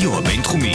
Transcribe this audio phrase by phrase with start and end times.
[0.00, 0.74] הרדיו הבינתחומי.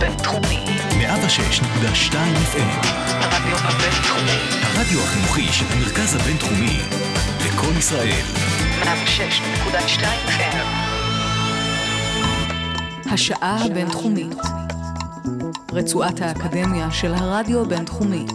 [0.00, 0.64] בינתחומי.
[0.90, 2.14] 106.2
[2.52, 2.86] FM.
[3.10, 4.38] הרדיו הבינתחומי.
[4.62, 6.78] הרדיו החינוכי של המרכז הבינתחומי.
[7.46, 8.24] לקום ישראל.
[8.82, 10.66] 106.2 FM.
[13.12, 14.36] השעה הבינתחומית.
[15.72, 18.26] רצועת האקדמיה של הרדיו הבינתחומי.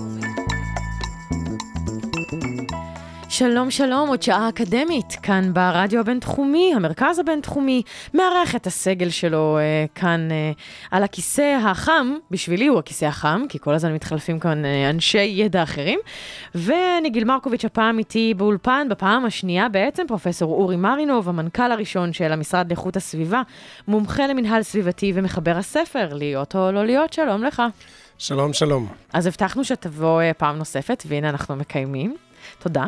[3.41, 7.81] שלום שלום, עוד שעה אקדמית, כאן ברדיו הבינתחומי, המרכז הבינתחומי,
[8.13, 10.51] מארח את הסגל שלו אה, כאן אה,
[10.91, 15.63] על הכיסא החם, בשבילי הוא הכיסא החם, כי כל הזמן מתחלפים כאן אה, אנשי ידע
[15.63, 15.99] אחרים.
[16.55, 22.31] ואני גיל מרקוביץ', הפעם איתי באולפן, בפעם השנייה בעצם, פרופסור אורי מרינוב, המנכ"ל הראשון של
[22.31, 23.41] המשרד לאיכות הסביבה,
[23.87, 27.61] מומחה למנהל סביבתי ומחבר הספר, להיות או לא להיות, שלום לך.
[28.17, 28.87] שלום, שלום.
[29.13, 32.15] אז הבטחנו שתבוא אה, פעם נוספת, והנה אנחנו מקיימים.
[32.61, 32.85] תודה.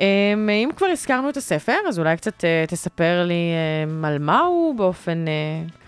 [0.00, 0.04] אמ,
[0.50, 3.50] אם כבר הזכרנו את הספר, אז אולי קצת אה, תספר לי
[3.86, 5.32] אמ, על מה הוא באופן אה,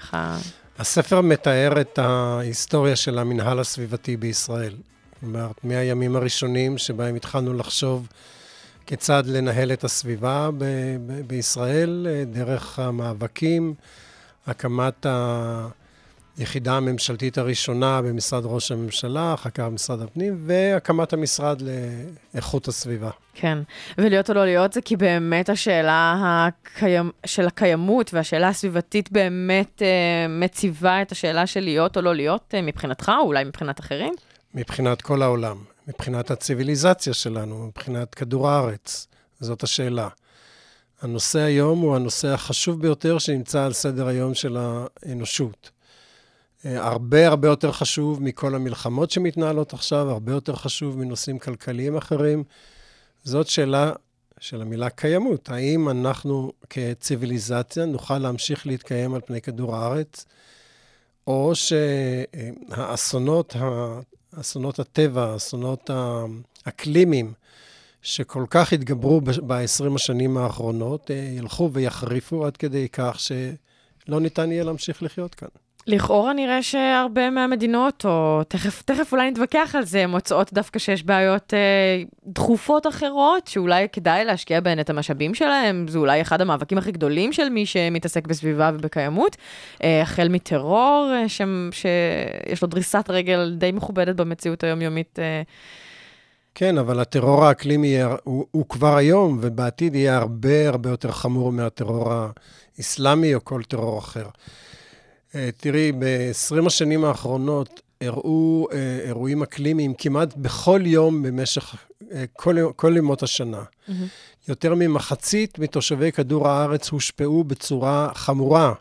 [0.01, 0.37] ככה...
[0.79, 4.75] הספר מתאר את ההיסטוריה של המנהל הסביבתי בישראל.
[5.15, 8.09] זאת אומרת, מהימים הראשונים שבהם התחלנו לחשוב
[8.87, 10.65] כיצד לנהל את הסביבה ב-
[11.07, 13.75] ב- בישראל, אה, דרך המאבקים,
[14.47, 15.07] הקמת
[16.39, 21.63] היחידה הממשלתית הראשונה במשרד ראש הממשלה, אחר כך במשרד הפנים, והקמת המשרד
[22.35, 23.11] לאיכות הסביבה.
[23.35, 23.59] כן,
[23.99, 27.11] ולהיות או לא להיות זה כי באמת השאלה הקיימ...
[27.27, 32.63] של הקיימות והשאלה הסביבתית באמת אה, מציבה את השאלה של להיות או לא להיות אה,
[32.63, 34.15] מבחינתך, או אולי מבחינת אחרים?
[34.55, 35.57] מבחינת כל העולם,
[35.89, 39.07] מבחינת הציוויליזציה שלנו, מבחינת כדור הארץ.
[39.41, 40.09] זאת השאלה.
[41.03, 45.71] הנושא היום הוא הנושא החשוב ביותר שנמצא על סדר היום של האנושות.
[46.67, 52.45] אה, הרבה הרבה יותר חשוב מכל המלחמות שמתנהלות עכשיו, הרבה יותר חשוב מנושאים כלכליים אחרים.
[53.25, 53.93] זאת שאלה
[54.41, 55.51] של המילה קיימות.
[55.51, 60.27] האם אנחנו כציוויליזציה נוכל להמשיך להתקיים על פני כדור הארץ,
[61.27, 61.53] או
[62.75, 63.57] שהאסונות,
[64.41, 65.91] אסונות הטבע, אסונות
[66.67, 67.33] האקלימיים,
[68.03, 74.65] שכל כך התגברו ב-20 השנים האחרונות, אה, ילכו ויחריפו עד כדי כך שלא ניתן יהיה
[74.65, 75.49] להמשיך לחיות כאן.
[75.87, 81.55] לכאורה נראה שהרבה מהמדינות, או תכף, תכף אולי נתווכח על זה, מוצאות דווקא שיש בעיות
[81.55, 86.93] אה, דחופות אחרות, שאולי כדאי להשקיע בהן את המשאבים שלהם, זה אולי אחד המאבקים הכי
[86.93, 89.37] גדולים של מי שמתעסק בסביבה ובקיימות,
[89.83, 95.19] אה, החל מטרור, אה, ש, שיש לו דריסת רגל די מכובדת במציאות היומיומית.
[95.19, 95.43] אה,
[96.55, 102.13] כן, אבל הטרור האקלימי הוא, הוא כבר היום, ובעתיד יהיה הרבה הרבה יותר חמור מהטרור
[102.79, 104.27] האסלאמי או כל טרור אחר.
[105.37, 111.75] אה, תראי, ב-20 השנים האחרונות אירעו אה, אירועים אקלימיים כמעט בכל יום במשך
[112.13, 113.63] אה, כל, כל ימות השנה.
[113.63, 113.93] Mm-hmm.
[114.49, 118.73] יותר ממחצית מתושבי כדור הארץ הושפעו בצורה חמורה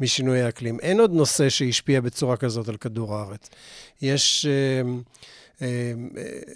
[0.00, 0.80] משינוי האקלים.
[0.80, 3.48] אין עוד נושא שהשפיע בצורה כזאת על כדור הארץ.
[4.02, 4.46] יש...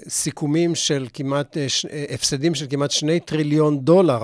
[0.09, 1.57] סיכומים של כמעט,
[2.11, 4.23] הפסדים של כמעט שני טריליון דולר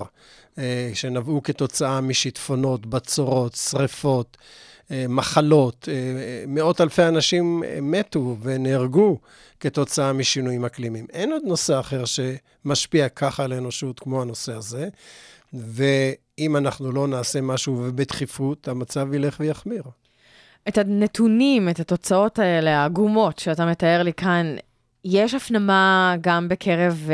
[0.94, 4.37] שנבעו כתוצאה משיטפונות, בצורות, שריפות,
[5.09, 9.19] מחלות, אה, מאות אלפי אנשים אה, מתו ונהרגו
[9.60, 11.06] כתוצאה משינויים אקלימיים.
[11.12, 14.88] אין עוד נושא אחר שמשפיע ככה על האנושות כמו הנושא הזה,
[15.53, 19.82] ואם אנחנו לא נעשה משהו ובדחיפות, המצב ילך ויחמיר.
[20.69, 24.56] את הנתונים, את התוצאות האלה, העגומות שאתה מתאר לי כאן,
[25.04, 27.09] יש הפנמה גם בקרב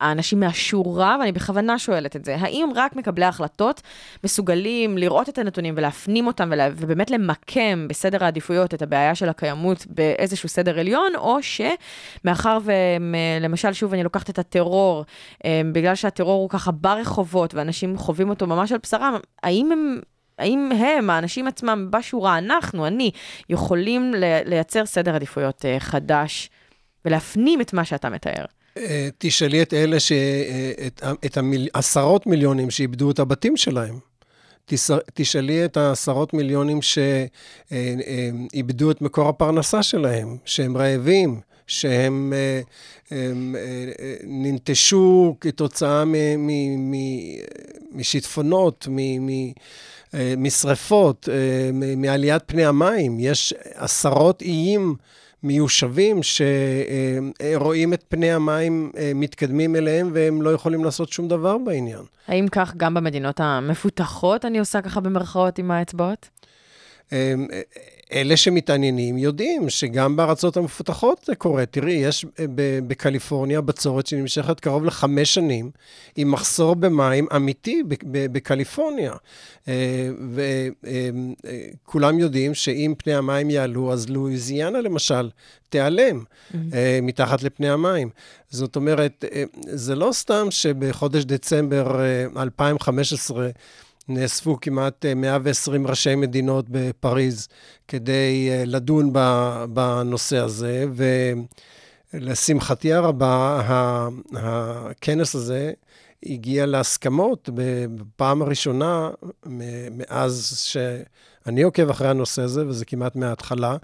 [0.00, 3.82] האנשים מהשורה, ואני בכוונה שואלת את זה, האם רק מקבלי ההחלטות
[4.24, 9.86] מסוגלים לראות את הנתונים ולהפנים אותם ולה, ובאמת למקם בסדר העדיפויות את הבעיה של הקיימות
[9.86, 15.04] באיזשהו סדר עליון, או שמאחר ולמשל, שוב, אני לוקחת את הטרור,
[15.72, 20.00] בגלל שהטרור הוא ככה ברחובות ואנשים חווים אותו ממש על בשרם, האם הם...
[20.38, 23.10] האם הם, האנשים עצמם בשורה, אנחנו, אני,
[23.48, 26.50] יכולים לייצר סדר עדיפויות אה, חדש
[27.04, 28.44] ולהפנים את מה שאתה מתאר?
[29.18, 30.12] תשאלי את אלה, ש...
[30.86, 31.68] את, את המיל...
[31.72, 33.98] עשרות מיליונים שאיבדו את הבתים שלהם.
[35.14, 36.78] תשאלי את העשרות מיליונים
[37.72, 42.32] שאיבדו את מקור הפרנסה שלהם, שהם רעבים, שהם
[43.10, 43.56] הם,
[44.24, 46.04] ננטשו כתוצאה
[47.92, 48.88] משיטפונות,
[50.36, 51.28] משרפות,
[51.96, 53.20] מעליית פני המים.
[53.20, 54.94] יש עשרות איים.
[55.42, 62.02] מיושבים שרואים את פני המים אה, מתקדמים אליהם והם לא יכולים לעשות שום דבר בעניין.
[62.28, 66.28] האם כך גם במדינות המפותחות, אני עושה ככה במרכאות עם האצבעות?
[68.12, 71.66] אלה שמתעניינים יודעים שגם בארצות המפותחות זה קורה.
[71.66, 72.44] תראי, יש אה,
[72.86, 75.70] בקליפורניה בצורת שנמשכת קרוב לחמש שנים,
[76.16, 77.82] עם מחסור במים אמיתי
[78.12, 79.12] בקליפורניה.
[81.84, 85.30] וכולם יודעים שאם פני המים יעלו, אז לואיזיאנה למשל
[85.68, 86.56] תיעלם mm-hmm.
[87.02, 88.10] מתחת לפני המים.
[88.50, 92.00] זאת אומרת, אה, זה לא סתם שבחודש דצמבר
[92.36, 93.48] 2015,
[94.08, 97.48] נאספו כמעט 120 אה, ראשי מדינות בפריז
[97.88, 99.12] כדי אה, לדון
[99.72, 100.84] בנושא הזה,
[102.14, 103.60] ולשמחתי הרבה,
[104.34, 105.72] הכנס הזה
[106.26, 109.10] הגיע להסכמות בפעם הראשונה
[109.90, 110.76] מאז ש...
[111.48, 113.76] אני עוקב אחרי הנושא הזה, וזה כמעט מההתחלה,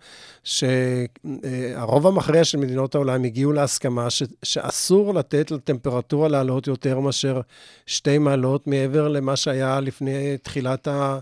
[0.44, 7.40] שהרוב המכריע של מדינות העולם הגיעו להסכמה ש, שאסור לתת לטמפרטורה לעלות יותר מאשר
[7.86, 11.18] שתי מעלות מעבר למה שהיה לפני תחילת ה...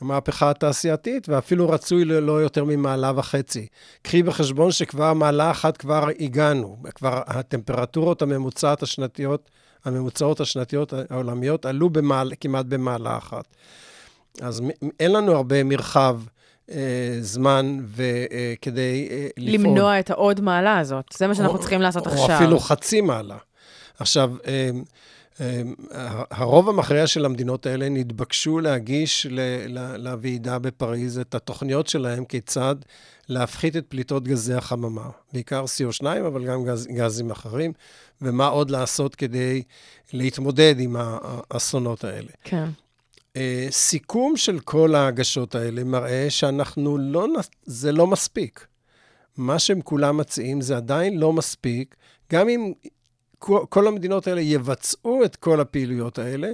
[0.00, 3.66] המהפכה התעשייתית, ואפילו רצוי ללא יותר ממעלה וחצי.
[4.02, 9.50] קחי בחשבון שכבר מעלה אחת כבר הגענו, כבר הטמפרטורות הממוצעת השנתיות,
[9.84, 13.44] הממוצעות השנתיות העולמיות עלו במעל, כמעט במעלה אחת.
[14.40, 14.62] אז
[15.00, 16.20] אין לנו הרבה מרחב
[16.70, 19.66] אה, זמן וכדי אה, אה, לפעול.
[19.66, 22.28] למנוע את העוד מעלה הזאת, זה מה שאנחנו או, צריכים לעשות או עכשיו.
[22.28, 23.36] או אפילו חצי מעלה.
[23.98, 24.70] עכשיו, אה,
[25.40, 25.62] אה,
[26.30, 29.26] הרוב המכריע של המדינות האלה נתבקשו להגיש
[29.98, 32.76] לוועידה בפריז את התוכניות שלהם כיצד
[33.28, 37.72] להפחית את פליטות גזי החממה, בעיקר CO2, אבל גם גז, גזים אחרים,
[38.22, 39.62] ומה עוד לעשות כדי
[40.12, 42.30] להתמודד עם האסונות האלה.
[42.44, 42.68] כן.
[43.36, 47.26] אה, סיכום של כל ההגשות האלה מראה שאנחנו לא,
[47.64, 48.66] זה לא מספיק.
[49.36, 51.96] מה שהם כולם מציעים זה עדיין לא מספיק,
[52.32, 52.72] גם אם
[53.68, 56.48] כל המדינות האלה יבצעו את כל הפעילויות האלה,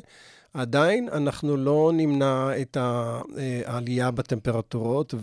[0.54, 5.14] עדיין אנחנו לא נמנע את העלייה בטמפרטורות,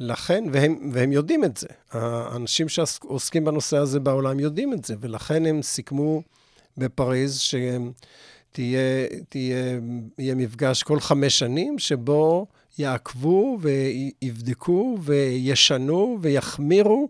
[0.00, 1.66] ולכן, והם, והם יודעים את זה.
[1.92, 6.22] האנשים שעוסקים בנושא הזה בעולם יודעים את זה, ולכן הם סיכמו
[6.76, 7.92] בפריז שהם...
[8.56, 9.78] תהיה, תהיה,
[10.18, 12.46] יהיה מפגש כל חמש שנים, שבו
[12.78, 17.08] יעקבו ויבדקו וישנו ויחמירו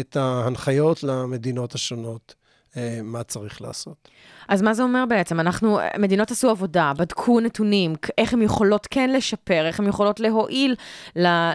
[0.00, 2.34] את ההנחיות למדינות השונות,
[2.76, 4.08] אה, מה צריך לעשות.
[4.48, 5.40] אז מה זה אומר בעצם?
[5.40, 10.74] אנחנו, מדינות עשו עבודה, בדקו נתונים, איך הן יכולות כן לשפר, איך הן יכולות להועיל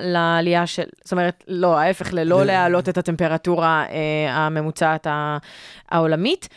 [0.01, 5.07] לעלייה של, זאת אומרת, לא, ההפך, ללא להעלות את הטמפרטורה אה, הממוצעת
[5.89, 6.49] העולמית.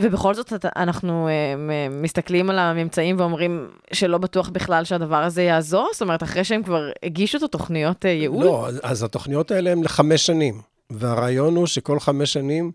[0.00, 1.60] ובכל זאת אנחנו uh,
[1.90, 5.88] מסתכלים על הממצאים ואומרים שלא בטוח בכלל שהדבר הזה יעזור?
[5.92, 8.44] זאת אומרת, אחרי שהם כבר הגישו את התוכניות uh, ייעול?
[8.44, 10.60] לא, אז התוכניות האלה הן לחמש שנים,
[10.90, 12.72] והרעיון הוא שכל חמש שנים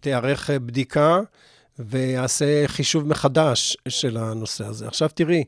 [0.00, 1.20] תיערך בדיקה
[1.78, 4.86] ויעשה חישוב מחדש של הנושא הזה.
[4.86, 5.44] עכשיו תראי,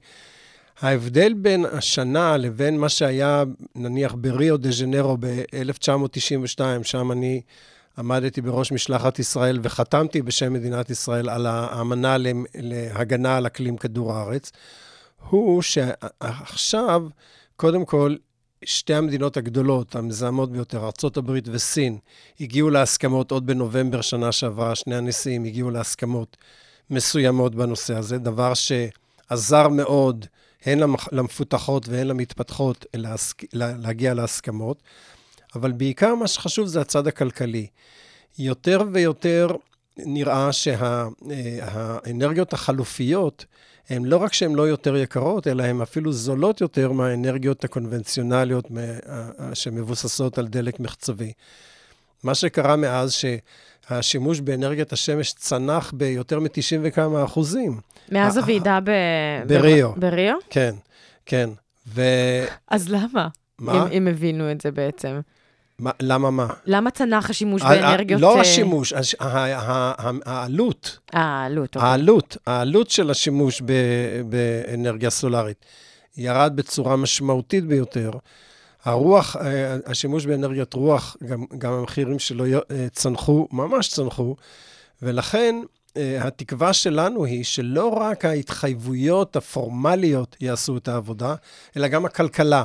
[0.80, 3.44] ההבדל בין השנה לבין מה שהיה,
[3.74, 7.40] נניח, בריו דה ז'נרו ב-1992, שם אני...
[7.98, 12.16] עמדתי בראש משלחת ישראל וחתמתי בשם מדינת ישראל על האמנה
[12.54, 14.52] להגנה על אקלים כדור הארץ,
[15.28, 17.02] הוא שעכשיו,
[17.56, 18.16] קודם כל,
[18.64, 21.98] שתי המדינות הגדולות, המזהמות ביותר, ארה"ב וסין,
[22.40, 26.36] הגיעו להסכמות עוד בנובמבר שנה שעברה, שני הנשיאים הגיעו להסכמות
[26.90, 30.26] מסוימות בנושא הזה, דבר שעזר מאוד
[30.64, 30.80] הן
[31.12, 32.86] למפותחות והן למתפתחות
[33.52, 34.82] להגיע להסכמות.
[35.54, 37.66] אבל בעיקר מה שחשוב זה הצד הכלכלי.
[38.38, 39.48] יותר ויותר
[39.96, 43.44] נראה שהאנרגיות שה, החלופיות,
[43.90, 48.68] הן לא רק שהן לא יותר יקרות, אלא הן אפילו זולות יותר מהאנרגיות הקונבנציונליות
[49.54, 51.32] שמבוססות על דלק מחצבי.
[52.22, 57.80] מה שקרה מאז שהשימוש באנרגיית השמש צנח ביותר מ-90 וכמה אחוזים.
[58.12, 58.90] מאז הוועידה ב...
[59.46, 59.92] בריו.
[59.96, 60.36] בריו?
[60.50, 60.74] כן,
[61.26, 61.50] כן.
[61.86, 62.02] ו...
[62.68, 63.28] אז למה?
[63.58, 63.86] מה?
[63.86, 65.20] אם, אם הבינו את זה בעצם.
[65.78, 66.46] מה, למה מה?
[66.66, 68.20] למה צנח השימוש באנרגיות...
[68.20, 70.98] לא השימוש, העלות.
[71.12, 71.88] העלות, אוקיי.
[71.88, 73.62] העלות, העלות של השימוש
[74.26, 75.64] באנרגיה סולארית
[76.16, 78.10] ירד בצורה משמעותית ביותר.
[78.84, 79.36] הרוח,
[79.86, 82.44] השימוש באנרגיית רוח, גם, גם המחירים שלו
[82.92, 84.36] צנחו, ממש צנחו,
[85.02, 85.56] ולכן
[85.96, 91.34] התקווה שלנו היא שלא רק ההתחייבויות הפורמליות יעשו את העבודה,
[91.76, 92.64] אלא גם הכלכלה.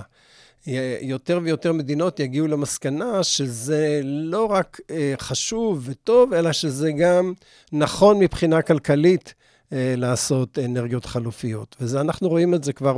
[1.01, 7.33] יותר ויותר מדינות יגיעו למסקנה שזה לא רק אה, חשוב וטוב, אלא שזה גם
[7.71, 9.33] נכון מבחינה כלכלית
[9.73, 11.75] אה, לעשות אנרגיות חלופיות.
[11.79, 12.97] ואנחנו רואים את זה כבר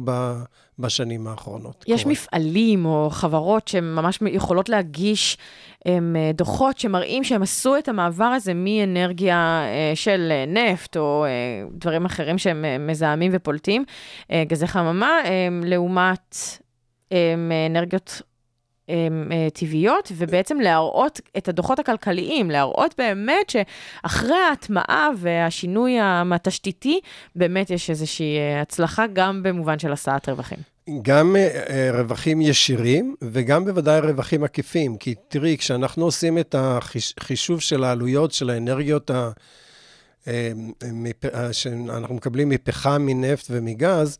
[0.79, 1.85] בשנים האחרונות.
[1.87, 2.11] יש קורה.
[2.11, 5.37] מפעלים או חברות שממש יכולות להגיש
[5.85, 9.63] הם, אה, דוחות שמראים שהם עשו את המעבר הזה מאנרגיה
[9.95, 11.25] של נפט או
[11.71, 13.83] דברים אחרים שהם מזהמים ופולטים,
[14.31, 15.11] גזי חממה,
[15.63, 16.35] לעומת
[17.11, 18.21] אמ, אנרגיות
[18.89, 26.99] אמ, אה, טבעיות, ובעצם להראות את הדוחות הכלכליים, להראות באמת שאחרי ההטמעה והשינוי התשתיתי,
[27.35, 30.59] באמת יש איזושהי אה, הצלחה גם במובן של השאת רווחים.
[31.01, 34.97] גם uh, רווחים ישירים וגם בוודאי רווחים עקיפים.
[34.97, 39.29] כי תראי, כשאנחנו עושים את החישוב של העלויות של האנרגיות ה...
[41.51, 44.17] שאנחנו מקבלים מפחם, מנפט ומגז,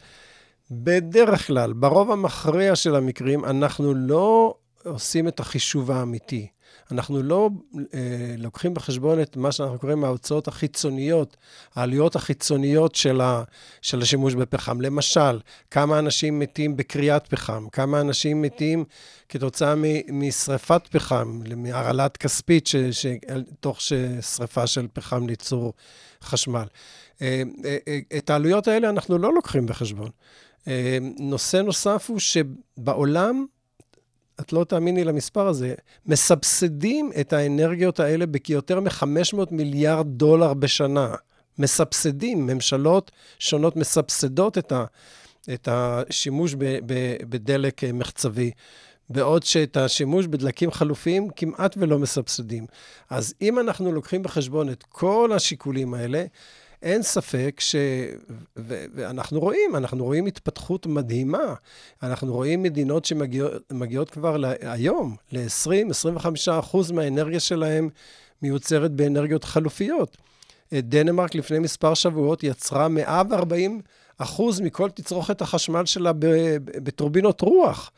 [0.73, 6.47] בדרך כלל, ברוב המכריע של המקרים, אנחנו לא עושים את החישוב האמיתי.
[6.91, 7.49] אנחנו לא
[7.93, 11.37] אה, לוקחים בחשבון את מה שאנחנו קוראים ההוצאות החיצוניות,
[11.75, 13.43] העלויות החיצוניות של, ה,
[13.81, 14.81] של השימוש בפחם.
[14.81, 15.39] למשל,
[15.71, 18.85] כמה אנשים מתים בקריאת פחם, כמה אנשים מתים
[19.29, 19.73] כתוצאה
[20.11, 23.05] משרפת פחם, מהרעלת כספית, ש, ש,
[23.59, 23.81] תוך
[24.21, 25.73] שרפה של פחם לייצור
[26.23, 26.65] חשמל.
[27.21, 30.09] אה, אה, אה, את העלויות האלה אנחנו לא לוקחים בחשבון.
[30.67, 33.45] אה, נושא נוסף הוא שבעולם,
[34.39, 35.73] את לא תאמיני למספר הזה,
[36.05, 41.15] מסבסדים את האנרגיות האלה בכיותר מ-500 מיליארד דולר בשנה.
[41.59, 44.85] מסבסדים, ממשלות שונות מסבסדות את, ה,
[45.53, 48.51] את השימוש ב, ב, בדלק אה, מחצבי.
[49.09, 52.65] בעוד שאת השימוש בדלקים חלופיים כמעט ולא מסבסדים.
[53.09, 56.25] אז אם אנחנו לוקחים בחשבון את כל השיקולים האלה,
[56.81, 57.75] אין ספק ש...
[58.57, 58.85] ו...
[58.95, 61.53] ואנחנו רואים, אנחנו רואים התפתחות מדהימה.
[62.03, 64.53] אנחנו רואים מדינות שמגיעות כבר לה...
[64.61, 67.89] היום ל-20-25% מהאנרגיה שלהם
[68.41, 70.17] מיוצרת באנרגיות חלופיות.
[70.73, 73.81] דנמרק לפני מספר שבועות יצרה 140
[74.17, 76.11] אחוז מכל תצרוכת החשמל שלה
[76.83, 77.91] בטורבינות רוח.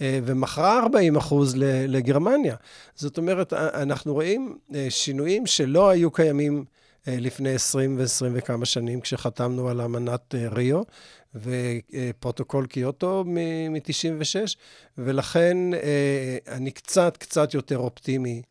[0.00, 1.54] אה, ומכרה 40 אחוז
[1.88, 2.56] לגרמניה.
[2.94, 9.00] זאת אומרת, אנחנו רואים אה, שינויים שלא היו קיימים אה, לפני 20 ו-20 וכמה שנים,
[9.00, 10.82] כשחתמנו על אמנת אה, ריו
[11.34, 14.54] ופרוטוקול קיוטו מ-96,
[14.98, 18.42] ולכן אה, אני קצת, קצת יותר אופטימי,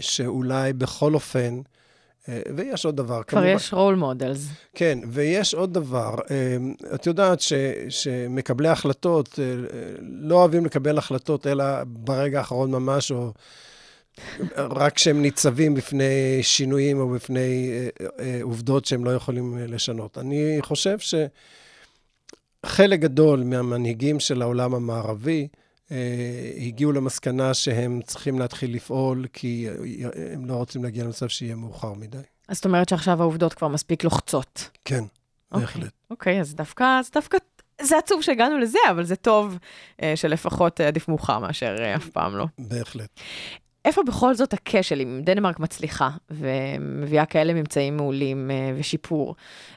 [0.00, 1.60] שאולי בכל אופן,
[2.56, 3.22] ויש עוד דבר.
[3.22, 4.46] כבר כמובן, יש role models.
[4.74, 6.14] כן, ויש עוד דבר.
[6.94, 7.52] את יודעת ש,
[7.88, 9.38] שמקבלי החלטות
[10.02, 13.32] לא אוהבים לקבל החלטות, אלא ברגע האחרון ממש, או
[14.56, 17.88] רק כשהם ניצבים בפני שינויים או בפני אה,
[18.20, 20.18] אה, עובדות שהם לא יכולים אה, לשנות.
[20.18, 20.98] אני חושב
[22.64, 25.48] שחלק גדול מהמנהיגים של העולם המערבי
[26.66, 29.68] הגיעו למסקנה שהם צריכים להתחיל לפעול, כי
[30.32, 32.18] הם לא רוצים להגיע למצב שיהיה מאוחר מדי.
[32.48, 34.70] אז זאת אומרת שעכשיו העובדות כבר מספיק לוחצות.
[34.84, 35.04] כן,
[35.54, 35.58] okay.
[35.58, 35.92] בהחלט.
[36.10, 37.38] אוקיי, okay, אז דווקא, אז דווקא
[37.82, 39.58] זה עצוב שהגענו לזה, אבל זה טוב
[40.02, 42.46] אה, שלפחות עדיף מאוחר מאשר אה, אף פעם לא.
[42.58, 43.20] בהחלט.
[43.84, 49.34] איפה בכל זאת הכשל, אם דנמרק מצליחה ומביאה כאלה ממצאים מעולים אה, ושיפור,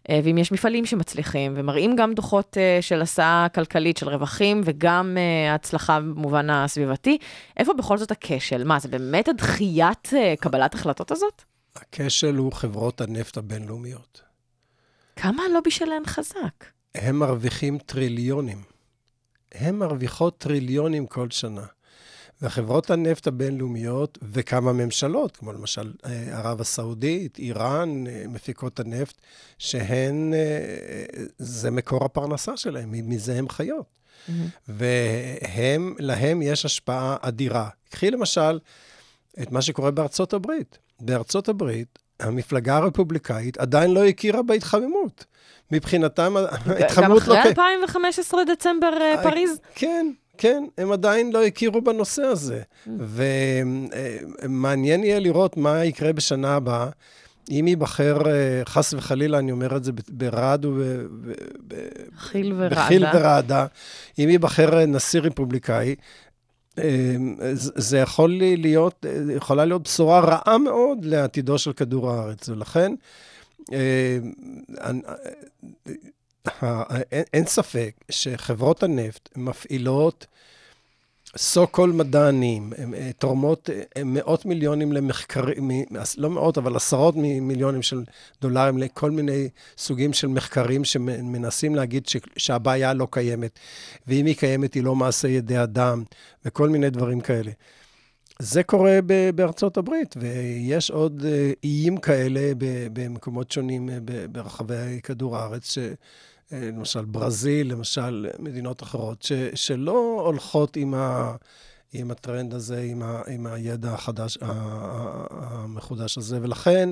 [0.10, 5.18] אה, ואם יש מפעלים שמצליחים ומראים גם דוחות אה, של הסעה כלכלית של רווחים וגם
[5.50, 7.18] הצלחה במובן הסביבתי,
[7.58, 8.64] איפה בכל זאת הכשל?
[8.64, 10.10] מה, זה באמת הדחיית
[10.40, 11.44] קבלת החלטות הזאת?
[11.76, 14.22] הכשל הוא חברות הנפט הבינלאומיות.
[15.16, 16.66] כמה הלובי שלהן חזק?
[16.96, 18.62] הם מרוויחים טריליונים.
[19.52, 21.66] הן מרוויחות טריליונים כל שנה.
[22.42, 29.16] וחברות הנפט הבינלאומיות וכמה ממשלות, כמו למשל אה, ערב הסעודית, איראן, אה, מפיקות הנפט,
[29.58, 33.86] שהן, אה, זה מקור הפרנסה שלהם, מזה הן חיות.
[33.86, 34.32] Mm-hmm.
[34.68, 37.70] והם, להם יש השפעה אדירה.
[37.90, 38.60] קחי למשל
[39.42, 40.78] את מה שקורה בארצות הברית.
[41.00, 45.26] בארצות הברית, המפלגה הרפובליקאית עדיין לא הכירה בהתחממות.
[45.72, 47.36] מבחינתם, ההתחממות לא...
[47.36, 48.90] גם אחרי 2015 דצמבר
[49.24, 49.60] פריז?
[49.76, 52.62] כן, כן, הם עדיין לא הכירו בנושא הזה.
[54.44, 56.90] ומעניין יהיה לראות מה יקרה בשנה הבאה.
[57.52, 60.82] אם ייבחר, אה, חס וחלילה, אני אומר את זה ברד וב...
[62.18, 62.76] חיל ורעדה.
[62.76, 63.66] בחיל ורעדה.
[64.20, 65.96] אם ייבחר נשיא רפובליקאי,
[66.80, 67.16] אה,
[67.56, 72.50] זה יכול להיות, יכולה להיות בשורה רעה מאוד לעתידו של כדור הארץ.
[72.50, 72.94] ולכן,
[76.64, 76.84] אה,
[77.34, 80.26] אין ספק שחברות הנפט מפעילות
[81.38, 85.72] so called מדענים, אה, תורמות אה, מאות מיליונים למחקרים,
[86.18, 88.04] לא מאות, אבל עשרות מיליונים של
[88.42, 93.60] דולרים לכל מיני סוגים של מחקרים שמנסים להגיד שהבעיה לא קיימת,
[94.08, 96.04] ואם היא קיימת היא לא מעשה ידי אדם,
[96.46, 97.52] וכל מיני דברים כאלה.
[98.40, 99.00] זה קורה
[99.36, 102.52] בארצות הברית, ויש עוד אה, איים כאלה
[102.94, 103.90] במקומות שונים
[104.32, 105.78] ברחבי כדור הארץ, ש...
[106.54, 111.36] אה, למשל ברזיל, למשל מדינות אחרות, ש, שלא הולכות עם, ה,
[111.94, 116.90] עם הטרנד הזה, עם, ה, עם הידע החדש, המחודש הזה, ולכן,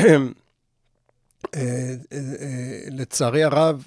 [0.00, 0.06] אה,
[1.54, 3.86] אה, לצערי הרב,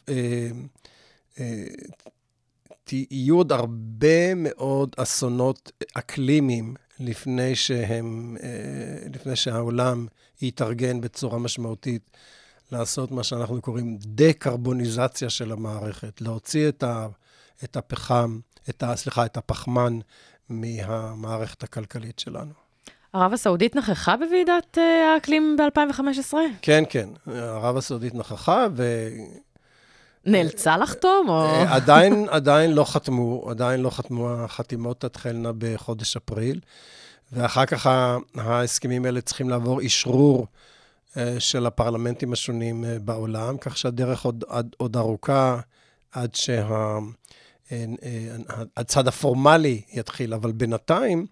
[2.91, 10.07] יהיו עוד הרבה מאוד אסונות אקלימיים לפני, שהם, אה, לפני שהעולם
[10.41, 12.17] יתארגן בצורה משמעותית
[12.73, 17.07] לעשות מה שאנחנו קוראים דקרבוניזציה של המערכת, להוציא את, ה,
[17.63, 18.39] את הפחם,
[18.69, 19.99] את ה, סליחה, את הפחמן
[20.49, 22.51] מהמערכת הכלכלית שלנו.
[23.13, 26.33] ערב הסעודית נכחה בוועידת אה, האקלים ב-2015?
[26.61, 29.09] כן, כן, ערב הסעודית נכחה, ו...
[30.25, 31.45] נאלצה לחתום, או...
[31.45, 36.59] אה, עדיין, עדיין לא חתמו, עדיין לא חתמו, החתימות תתחלנה בחודש אפריל,
[37.31, 37.89] ואחר כך
[38.35, 40.47] ההסכמים האלה צריכים לעבור אשרור
[41.39, 45.59] של הפרלמנטים השונים אה, בעולם, כך שהדרך עוד, עוד, עוד ארוכה
[46.11, 46.35] עד
[48.75, 51.25] שהצד הפורמלי יתחיל, אבל בינתיים,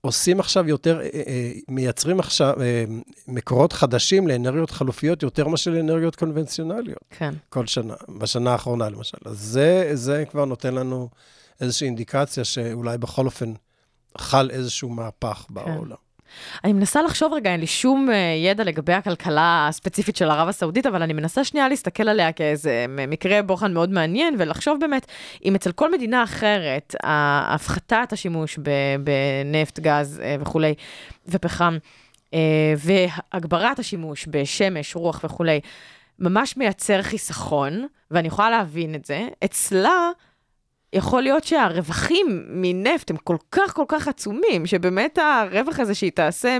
[0.00, 1.00] עושים עכשיו יותר,
[1.68, 2.54] מייצרים עכשיו
[3.28, 6.98] מקורות חדשים לאנרגיות חלופיות יותר מאשר לאנרגיות קונבנציונליות.
[7.10, 7.34] כן.
[7.48, 9.18] כל שנה, בשנה האחרונה למשל.
[9.24, 11.08] אז זה, זה כבר נותן לנו
[11.60, 13.52] איזושהי אינדיקציה שאולי בכל אופן
[14.18, 16.05] חל איזשהו מהפך בעולם.
[16.64, 20.86] אני מנסה לחשוב רגע, אין לי שום אה, ידע לגבי הכלכלה הספציפית של ערב הסעודית,
[20.86, 25.06] אבל אני מנסה שנייה להסתכל עליה כאיזה מקרה בוחן מאוד מעניין, ולחשוב באמת,
[25.44, 28.58] אם אצל כל מדינה אחרת, הפחתת השימוש
[29.04, 30.74] בנפט, גז אה, וכולי,
[31.28, 31.78] ופחם,
[32.34, 35.60] אה, והגברת השימוש בשמש, רוח וכולי,
[36.18, 40.10] ממש מייצר חיסכון, ואני יכולה להבין את זה, אצלה...
[40.92, 46.58] יכול להיות שהרווחים מנפט הם כל כך כל כך עצומים, שבאמת הרווח הזה שהיא תעשה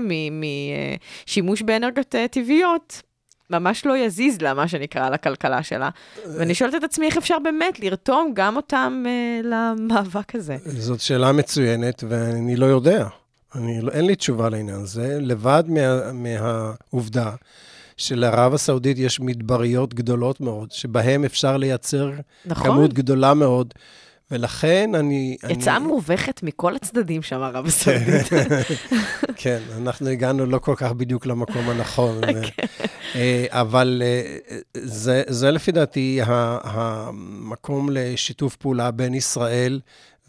[1.25, 3.01] משימוש באנרגיות אה, טבעיות,
[3.49, 5.89] ממש לא יזיז לה, מה שנקרא, לכלכלה שלה.
[6.37, 10.57] ואני שואלת את עצמי איך אפשר באמת לרתום גם אותם uh, למאבק הזה.
[10.65, 13.07] זאת שאלה מצוינת, ואני לא יודע.
[13.55, 17.31] אני, אין לי תשובה לעניין הזה, לבד מה, מהעובדה
[17.97, 22.11] שלערב הסעודית יש מדבריות גדולות מאוד, שבהן אפשר לייצר
[22.45, 22.67] נכון.
[22.67, 23.73] כמות גדולה מאוד
[24.31, 25.37] ולכן אני...
[25.49, 25.85] יצאה אני...
[25.85, 28.29] מורווחת מכל הצדדים שם, ערב הסעודית.
[29.35, 32.21] כן, אנחנו הגענו לא כל כך בדיוק למקום הנכון.
[32.55, 32.65] כן.
[33.15, 34.37] אה, אבל אה,
[34.73, 39.79] זה, זה לפי דעתי המקום לשיתוף פעולה בין ישראל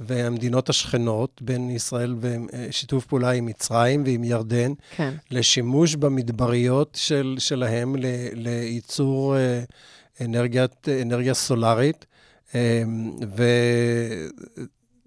[0.00, 5.14] והמדינות השכנות, בין ישראל ושיתוף פעולה עם מצרים ועם ירדן, כן.
[5.30, 7.96] לשימוש במדבריות של, שלהם
[8.32, 9.62] לייצור אה,
[10.20, 12.06] אנרגיית, אנרגיה סולארית.
[12.54, 13.12] אמ,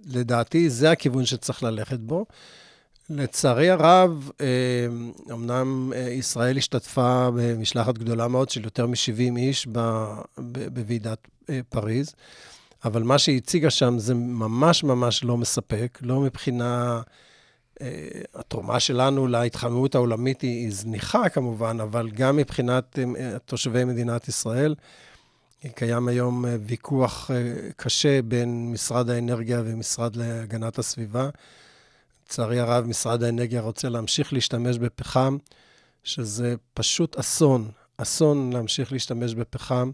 [0.07, 2.25] ולדעתי זה הכיוון שצריך ללכת בו.
[3.09, 9.67] לצערי הרב, אמ, אמנם אה, ישראל השתתפה במשלחת גדולה מאוד של יותר מ-70 איש
[10.37, 12.15] בוועידת אה, פריז,
[12.85, 17.01] אבל מה שהיא הציגה שם זה ממש ממש לא מספק, לא מבחינה...
[17.81, 22.99] אה, התרומה שלנו להתחממות העולמית היא זניחה כמובן, אבל גם מבחינת
[23.45, 24.75] תושבי מדינת ישראל.
[25.69, 31.29] קיים היום אה, ויכוח אה, קשה בין משרד האנרגיה ומשרד להגנת הסביבה.
[32.25, 35.37] לצערי הרב, משרד האנרגיה רוצה להמשיך להשתמש בפחם,
[36.03, 39.91] שזה פשוט אסון, אסון להמשיך להשתמש בפחם.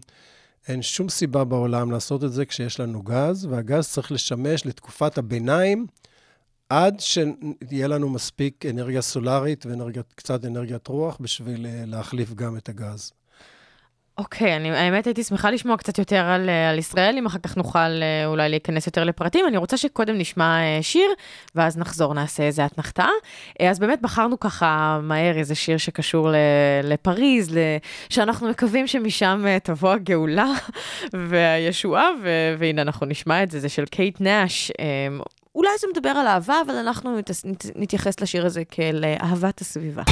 [0.68, 5.86] אין שום סיבה בעולם לעשות את זה כשיש לנו גז, והגז צריך לשמש לתקופת הביניים
[6.68, 13.12] עד שיהיה לנו מספיק אנרגיה סולארית וקצת אנרגיית רוח בשביל אה, להחליף גם את הגז.
[14.18, 17.56] אוקיי, אני האמת הייתי שמחה לשמוע קצת יותר על, אה, על ישראל, אם אחר כך
[17.56, 19.46] נוכל אה, אולי להיכנס יותר לפרטים.
[19.48, 21.10] אני רוצה שקודם נשמע אה, שיר,
[21.54, 23.06] ואז נחזור, נעשה איזה אתנחתה.
[23.60, 26.30] אז באמת בחרנו ככה מהר איזה שיר שקשור
[26.82, 27.58] לפריז,
[28.08, 30.52] שאנחנו מקווים שמשם תבוא הגאולה
[31.28, 32.08] והישועה,
[32.58, 34.72] והנה אנחנו נשמע את זה, זה של קייט נאש.
[35.54, 37.18] אולי זה מדבר על אהבה, אבל אנחנו
[37.76, 40.02] נתייחס לשיר הזה כאל אהבת הסביבה.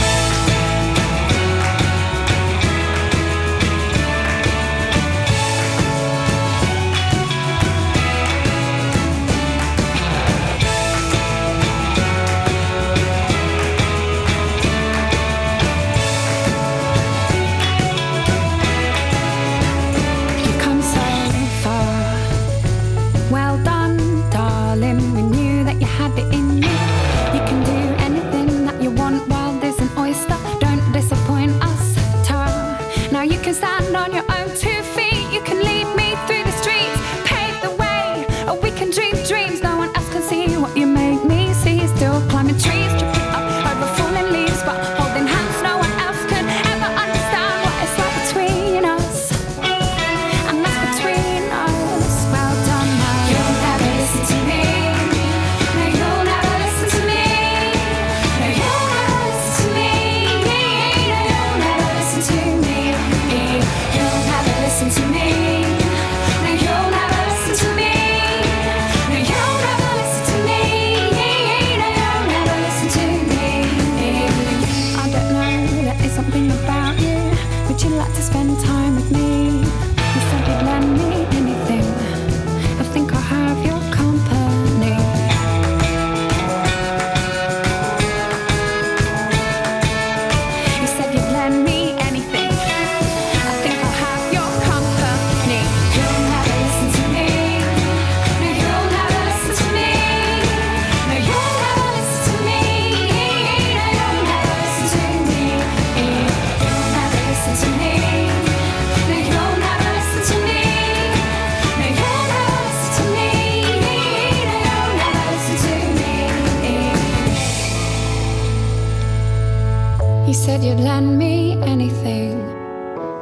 [120.27, 122.43] You said you'd lend me anything.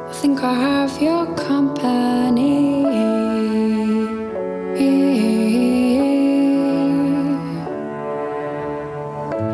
[0.09, 2.83] I think I have your company.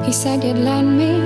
[0.06, 1.21] He said you'd lend me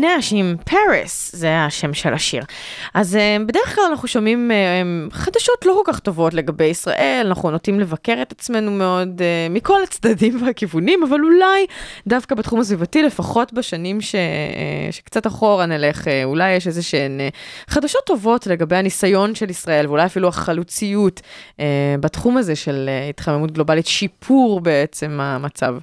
[0.00, 2.42] קייט נאש עם פאריס, זה השם של השיר.
[2.94, 4.56] אז אה, בדרך כלל אנחנו שומעים אה,
[5.10, 9.82] חדשות לא כל כך טובות לגבי ישראל, אנחנו נוטים לבקר את עצמנו מאוד אה, מכל
[9.82, 11.66] הצדדים והכיוונים, אבל אולי
[12.06, 14.14] דווקא בתחום הסביבתי, לפחות בשנים ש,
[14.90, 17.20] שקצת אחורה נלך, אולי יש איזה שהן
[17.68, 21.20] חדשות טובות לגבי הניסיון של ישראל, ואולי אפילו החלוציות
[22.00, 25.74] בתחום הזה של התחממות גלובלית, שיפור בעצם המצב.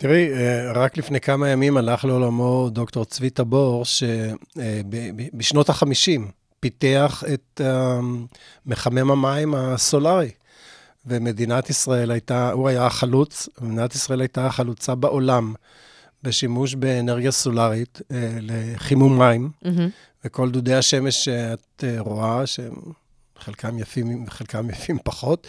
[0.00, 6.20] תראי, אה, רק לפני כמה ימים הלך לעולמו דוקטור צבי טבור, שבשנות ה-50
[6.60, 8.00] פיתח את אה,
[8.66, 10.30] מחמם המים הסולארי.
[11.06, 15.54] ומדינת ישראל הייתה, הוא היה החלוץ, ומדינת ישראל הייתה החלוצה בעולם
[16.22, 19.50] בשימוש באנרגיה סולארית אה, לחימום מים.
[19.62, 19.88] מהמם.
[20.24, 25.46] וכל דודי השמש שאת אה, רואה, שחלקם יפים, חלקם יפים פחות,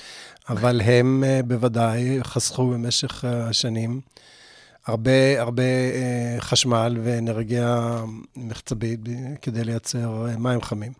[0.50, 4.02] אבל הם אה, בוודאי חסכו במשך אה, השנים
[4.86, 7.98] הרבה, הרבה אה, חשמל ואנרגיה
[8.36, 9.00] מחצבית
[9.42, 10.92] כדי לייצר אה, מים חמים.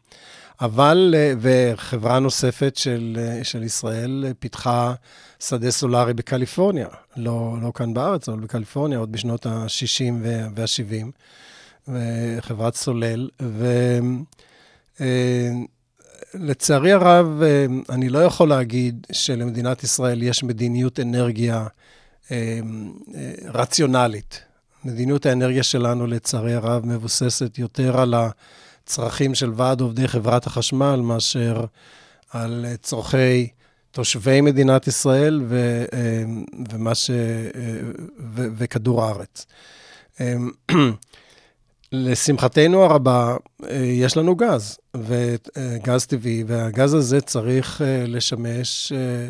[0.62, 4.94] אבל, אה, וחברה נוספת של, של ישראל פיתחה
[5.40, 11.06] שדה סולארי בקליפורניה, לא, לא כאן בארץ, אבל בקליפורניה, עוד בשנות ה-60 וה-70.
[11.88, 13.30] וחברת סולל,
[16.36, 17.42] ולצערי הרב,
[17.90, 21.68] אני לא יכול להגיד שלמדינת ישראל יש מדיניות אנרגיה
[23.54, 24.42] רציונלית.
[24.86, 31.66] מדיניות האנרגיה שלנו, לצערי הרב, מבוססת יותר על הצרכים של ועד עובדי חברת החשמל, מאשר
[32.30, 33.48] על אה, צורכי
[33.92, 36.24] תושבי מדינת ישראל ו, אה,
[36.72, 37.16] ומה ש, אה,
[38.20, 39.46] ו, וכדור הארץ.
[40.22, 40.36] אה,
[41.92, 43.36] לשמחתנו הרבה,
[43.70, 49.30] אה, יש לנו גז, וגז טבעי, והגז הזה צריך אה, לשמש אה,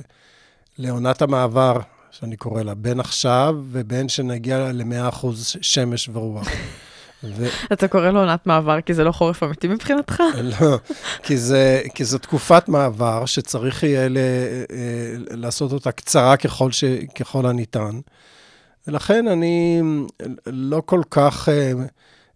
[0.78, 1.80] לעונת המעבר,
[2.12, 5.28] שאני קורא לה, בין עכשיו ובין שנגיע ל-100%
[5.62, 6.48] שמש ורוח.
[7.24, 10.24] ו- אתה קורא לו עונת מעבר כי זה לא חורף אמיתי מבחינתך?
[10.62, 10.78] לא,
[11.24, 16.84] כי, זה, כי זו תקופת מעבר שצריך יהיה ל, אה, לעשות אותה קצרה ככל, ש,
[17.16, 18.00] ככל הניתן.
[18.88, 19.82] ולכן אני
[20.46, 21.72] לא כל כך אה,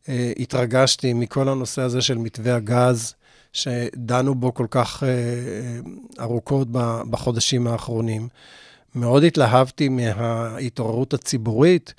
[0.09, 3.13] אה, התרגשתי מכל הנושא הזה של מתווה הגז,
[3.53, 5.79] שדנו בו כל כך אה, אה,
[6.23, 6.67] ארוכות
[7.09, 8.27] בחודשים האחרונים.
[8.95, 11.93] מאוד התלהבתי מההתעוררות הציבורית,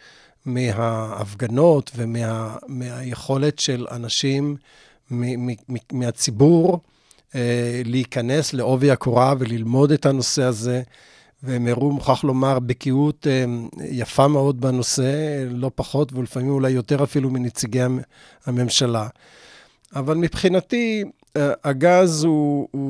[0.47, 4.57] מההפגנות ומהיכולת של אנשים
[5.11, 6.81] מ- מ- מ- מהציבור
[7.35, 10.83] אה, להיכנס לעובי הקורה וללמוד את הנושא הזה.
[11.43, 13.45] והם הראו, מוכרח לומר, בקיאות אה,
[13.91, 18.01] יפה מאוד בנושא, לא פחות ולפעמים אולי יותר אפילו מנציגי המ-
[18.47, 19.09] הממשלה.
[19.97, 21.05] אבל מבחינתי,
[21.65, 22.81] הגז הוא, הוא,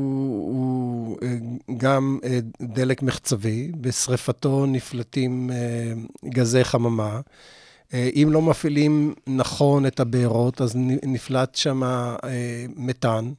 [0.52, 1.36] הוא אה,
[1.76, 5.92] גם אה, דלק מחצבי, בשריפתו נפלטים אה,
[6.30, 7.20] גזי חממה.
[7.94, 12.18] אה, אם לא מפעילים נכון את הבארות, אז נפלט שם אה,
[12.76, 13.32] מתאן.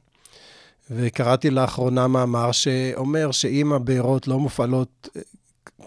[0.90, 5.22] וקראתי לאחרונה מאמר שאומר שאם הבארות לא מופעלות אה,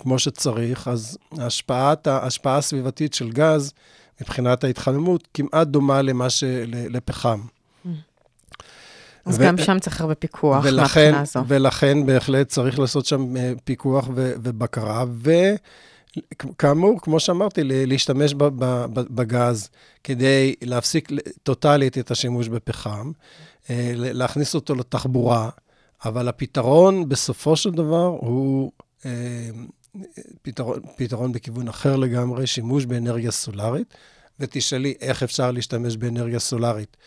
[0.02, 3.74] כמו שצריך, אז השפעת, ההשפעה הסביבתית של גז,
[4.22, 6.44] מבחינת ההתחממות, כמעט דומה למה ש...
[6.44, 7.42] ל- לפחם.
[9.26, 11.40] אז ו- גם שם צריך הרבה פיקוח ולכן, מהבחינה הזו.
[11.48, 15.06] ולכן בהחלט צריך לעשות שם אה, פיקוח ו- ובקרה,
[16.44, 19.70] וכאמור, כמו שאמרתי, להשתמש ב- ב- ב- בגז
[20.04, 21.10] כדי להפסיק
[21.44, 23.12] טוטאלית את השימוש בפחם,
[23.70, 25.50] אה, להכניס אותו לתחבורה,
[26.06, 28.72] אבל הפתרון בסופו של דבר הוא
[29.06, 29.50] אה,
[30.42, 33.94] פתרון, פתרון בכיוון אחר לגמרי, שימוש באנרגיה סולארית,
[34.40, 36.98] ותשאלי איך אפשר להשתמש באנרגיה סולארית.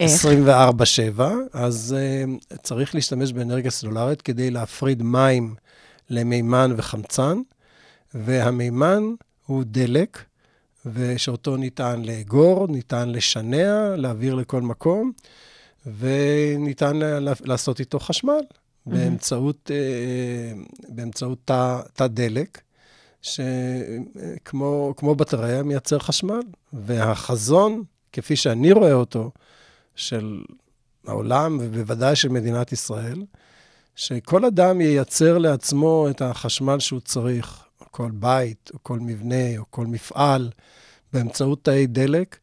[0.00, 0.24] איך?
[1.18, 1.96] 24-7, אז
[2.50, 5.54] uh, צריך להשתמש באנרגיה סולארית כדי להפריד מים
[6.10, 7.38] למימן וחמצן,
[8.14, 9.02] והמימן
[9.46, 10.24] הוא דלק,
[10.86, 15.12] ושאותו ניתן לאגור, ניתן לשנע, להעביר לכל מקום,
[15.98, 18.40] וניתן לה- לעשות איתו חשמל
[18.86, 20.52] באמצעות, אה,
[20.88, 22.60] באמצאות תא, תא דלק,
[23.22, 26.40] שכמו כמו בטריה מייצר חשמל.
[26.72, 27.82] והחזון,
[28.12, 29.30] כפי שאני רואה אותו,
[29.96, 30.42] של
[31.06, 33.22] העולם ובוודאי של מדינת ישראל,
[33.96, 39.64] שכל אדם ייצר לעצמו את החשמל שהוא צריך, או כל בית, או כל מבנה, או
[39.70, 40.50] כל מפעל,
[41.12, 42.38] באמצעות תאי דלק.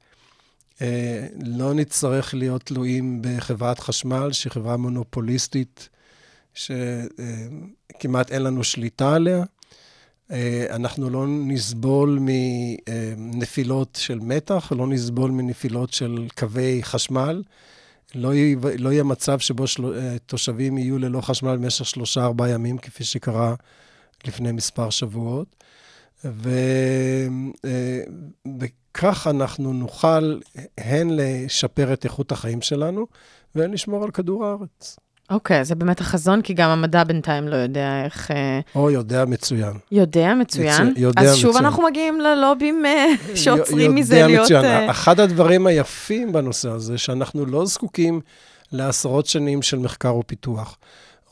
[0.82, 5.90] אה, לא נצטרך להיות תלויים בחברת חשמל, שהיא חברה מונופוליסטית,
[6.54, 9.44] שכמעט אין לנו שליטה עליה.
[10.32, 17.44] אה, אנחנו לא נסבול מנפילות של מתח, לא נסבול מנפילות של קווי חשמל.
[18.16, 22.78] לא יהיה, לא יהיה מצב שבו של, אה, תושבים יהיו ללא חשמל במשך שלושה-ארבעה ימים,
[22.78, 23.56] כפי שקרה
[24.26, 25.64] לפני מספר שבועות.
[28.60, 30.40] וכך אנחנו נוכל
[30.78, 33.08] הן לשפר את איכות החיים שלנו,
[33.56, 34.98] והן לשמור על כדור הארץ.
[35.30, 38.32] אוקיי, זה באמת החזון, כי גם המדע בינתיים לא יודע איך...
[38.32, 39.74] אה, או יודע מצוין.
[39.92, 40.88] יודע מצוין.
[40.88, 41.66] מצוין, יודע אז שוב מצוין.
[41.66, 44.46] אנחנו מגיעים ללובים אה, שעוצרים מזה יודע להיות...
[44.46, 44.66] מצוין.
[44.66, 48.22] אה, אחד הדברים היפים בנושא הזה, שאנחנו לא זקוקים
[48.72, 50.78] לעשרות שנים של מחקר ופיתוח.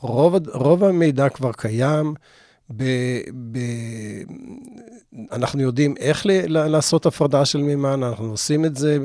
[0.00, 2.14] רוב, רוב המידע כבר קיים.
[2.76, 2.84] ב,
[3.52, 3.58] ב,
[5.32, 8.98] אנחנו יודעים איך ל, לעשות הפרדה של מימן, אנחנו עושים את זה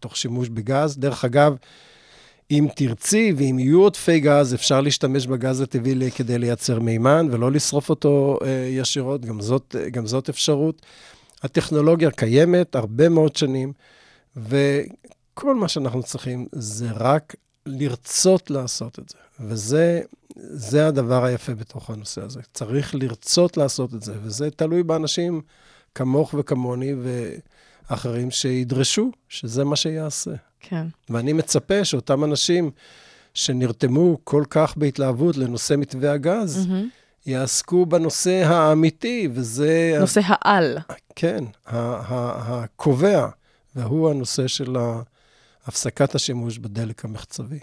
[0.00, 0.98] תוך שימוש בגז.
[0.98, 1.56] דרך אגב,
[2.50, 7.90] אם תרצי ואם יהיו עודפי גז, אפשר להשתמש בגז הטבעי כדי לייצר מימן ולא לשרוף
[7.90, 10.82] אותו אה, ישירות, גם זאת, גם זאת אפשרות.
[11.42, 13.72] הטכנולוגיה קיימת הרבה מאוד שנים,
[14.36, 17.34] וכל מה שאנחנו צריכים זה רק
[17.66, 19.16] לרצות לעשות את זה.
[19.40, 20.00] וזה
[20.40, 22.40] זה הדבר היפה בתוך הנושא הזה.
[22.54, 25.40] צריך לרצות לעשות את זה, וזה תלוי באנשים
[25.94, 26.94] כמוך וכמוני
[27.90, 30.30] ואחרים שידרשו שזה מה שיעשה.
[30.60, 30.86] כן.
[31.10, 32.70] ואני מצפה שאותם אנשים
[33.34, 36.88] שנרתמו כל כך בהתלהבות לנושא מתווה הגז, מהמם.
[37.26, 39.96] יעסקו בנושא האמיתי, וזה...
[40.00, 40.78] נושא העל.
[41.16, 43.28] כן, ה- ה- הקובע,
[43.76, 45.00] והוא הנושא של ה-
[45.66, 47.58] הפסקת השימוש בדלק המחצבי.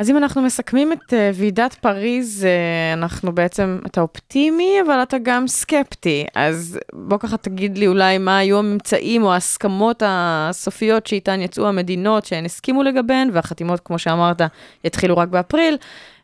[0.00, 5.16] אז אם אנחנו מסכמים את אה, ועידת פריז, אה, אנחנו בעצם, אתה אופטימי, אבל אתה
[5.22, 6.26] גם סקפטי.
[6.34, 12.24] אז בוא ככה תגיד לי אולי מה היו הממצאים או ההסכמות הסופיות שאיתן יצאו המדינות
[12.24, 14.42] שהן הסכימו לגביהן, והחתימות, כמו שאמרת,
[14.84, 15.76] יתחילו רק באפריל,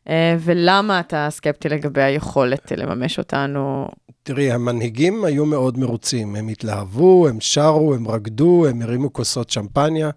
[0.09, 3.89] אה, ולמה אתה סקפטי לגבי היכולת לממש אותנו.
[4.23, 6.37] תראי, המנהיגים היו מאוד מרוצים.
[6.37, 10.11] הם התלהבו, הם שרו, הם רקדו, הם הרימו כוסות שמפניה.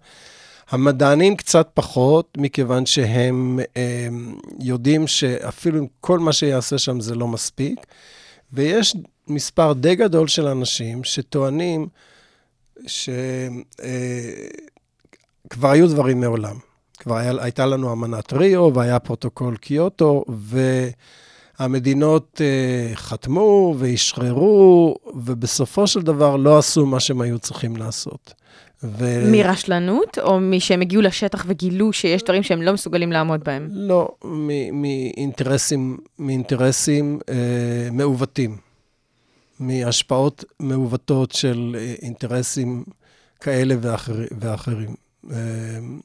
[0.70, 7.28] המדענים קצת פחות, מכיוון שהם הם, יודעים שאפילו עם כל מה שיעשה שם זה לא
[7.28, 7.86] מספיק.
[8.52, 8.96] ויש
[9.28, 11.88] מספר די גדול של אנשים שטוענים
[12.86, 13.10] שכבר
[15.62, 16.56] היו דברים מעולם.
[16.98, 20.24] כבר היה, הייתה לנו אמנת ריו והיה פרוטוקול קיוטו,
[21.58, 28.34] והמדינות אה, חתמו ואשררו, ובסופו של דבר לא עשו מה שהם היו צריכים לעשות.
[28.84, 29.04] ו...
[29.32, 33.68] מרשלנות, או משהם הגיעו לשטח וגילו שיש דברים שהם לא מסוגלים לעמוד בהם?
[33.70, 38.56] לא, מ- מאינטרסים, מאינטרסים אה, מעוותים,
[39.60, 42.84] מהשפעות מעוותות של אה, אינטרסים
[43.40, 44.94] כאלה ואחר, ואחרים.
[45.30, 45.36] אה,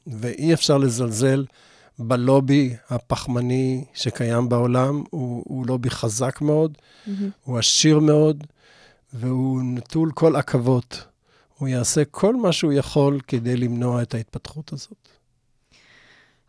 [0.06, 1.44] ואי אפשר לזלזל
[1.98, 6.78] בלובי הפחמני שקיים בעולם, הוא, הוא לובי חזק מאוד,
[7.44, 8.44] הוא עשיר מאוד,
[9.12, 11.04] והוא נטול כל עכבות.
[11.58, 15.08] הוא יעשה כל מה שהוא יכול כדי למנוע את ההתפתחות הזאת.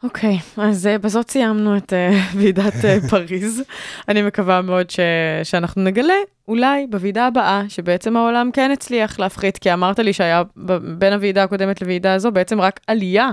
[0.03, 3.61] אוקיי, אז uh, בזאת סיימנו את uh, ועידת uh, פריז.
[4.07, 4.99] אני מקווה מאוד ש...
[5.43, 6.13] שאנחנו נגלה,
[6.47, 10.73] אולי בוועידה הבאה, שבעצם העולם כן הצליח להפחית, כי אמרת לי שהיה ב...
[10.73, 13.29] בין הוועידה הקודמת לוועידה הזו בעצם רק עלייה,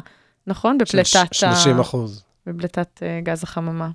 [0.47, 0.79] נכון?
[0.79, 2.25] בפליטת, של 30 אחוז.
[2.47, 3.91] בפליטת uh, גז החממה.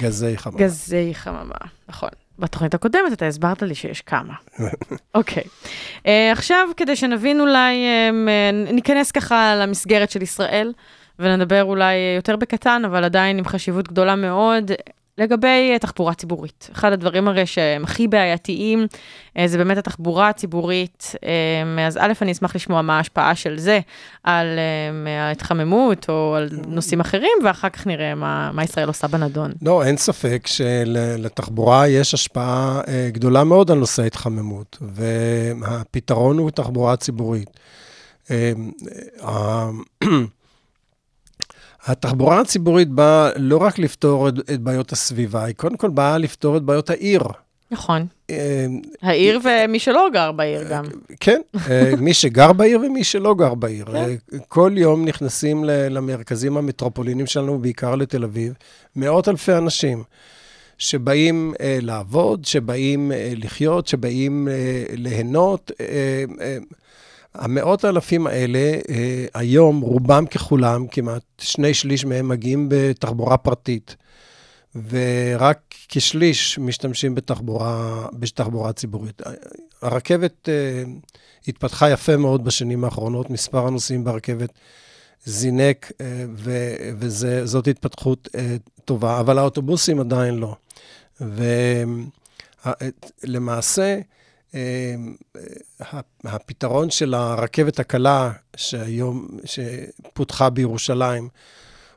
[0.00, 0.58] גזי חממה.
[0.58, 1.54] גזי חממה,
[1.88, 2.08] נכון.
[2.38, 4.34] בתוכנית הקודמת אתה הסברת לי שיש כמה.
[5.14, 5.42] אוקיי.
[5.42, 10.72] uh, עכשיו, כדי שנבין אולי, um, ניכנס ככה למסגרת של ישראל,
[11.18, 14.70] ונדבר אולי יותר בקטן, אבל עדיין עם חשיבות גדולה מאוד,
[15.18, 16.70] לגבי אה, תחבורה ציבורית.
[16.72, 18.86] אחד הדברים הרי שהם הכי בעייתיים,
[19.38, 21.14] אה, זה באמת התחבורה הציבורית.
[21.24, 23.80] אה, אז א', אני אשמח לשמוע מה ההשפעה של זה
[24.24, 24.46] על
[25.06, 29.52] ההתחממות או על נושאים אחרים, ואחר כך נראה מה, מה ישראל עושה בנדון.
[29.62, 37.50] לא, אין ספק שלתחבורה יש השפעה גדולה מאוד על נושא ההתחממות, והפתרון הוא תחבורה ציבורית.
[41.86, 46.56] התחבורה הציבורית באה לא רק לפתור את, את בעיות הסביבה, היא קודם כל באה לפתור
[46.56, 47.22] את בעיות העיר.
[47.70, 48.06] נכון.
[48.30, 48.66] אה,
[49.02, 50.84] העיר ומי שלא גר בעיר גם.
[51.20, 51.40] כן,
[51.70, 53.84] אה, מי שגר בעיר ומי שלא גר בעיר.
[53.84, 53.94] כן.
[53.94, 54.14] אה,
[54.48, 58.54] כל יום נכנסים למרכזים המטרופולינים שלנו, בעיקר לתל אביב,
[58.96, 60.02] מאות אלפי אנשים
[60.78, 64.48] שבאים אה, לעבוד, שבאים לחיות, שבאים
[64.96, 65.70] ליהנות.
[67.34, 73.96] המאות האלפים האלה, אה, היום, רובם ככולם, כמעט שני שליש מהם מגיעים בתחבורה פרטית,
[74.88, 79.22] ורק כשליש משתמשים בתחבורה, בתחבורה ציבורית.
[79.82, 80.82] הרכבת אה,
[81.48, 84.50] התפתחה יפה מאוד בשנים האחרונות, מספר הנוסעים ברכבת
[85.24, 86.24] זינק, אה,
[86.98, 88.28] וזאת התפתחות
[88.84, 90.56] טובה, אבל האוטובוסים עדיין לא.
[93.24, 94.00] ולמעשה,
[96.24, 101.28] הפתרון של הרכבת הקלה שהיום, שפותחה בירושלים,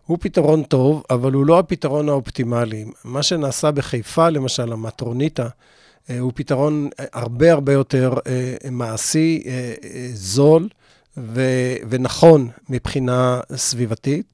[0.06, 2.86] הוא פתרון טוב, אבל הוא לא הפתרון האופטימלי.
[3.04, 5.48] מה שנעשה בחיפה, למשל, המטרוניטה,
[6.10, 10.70] אה, הוא פתרון אה, הרבה הרבה יותר אה, מעשי, אה, אה, זול
[11.18, 14.26] ו- ונכון מבחינה סביבתית.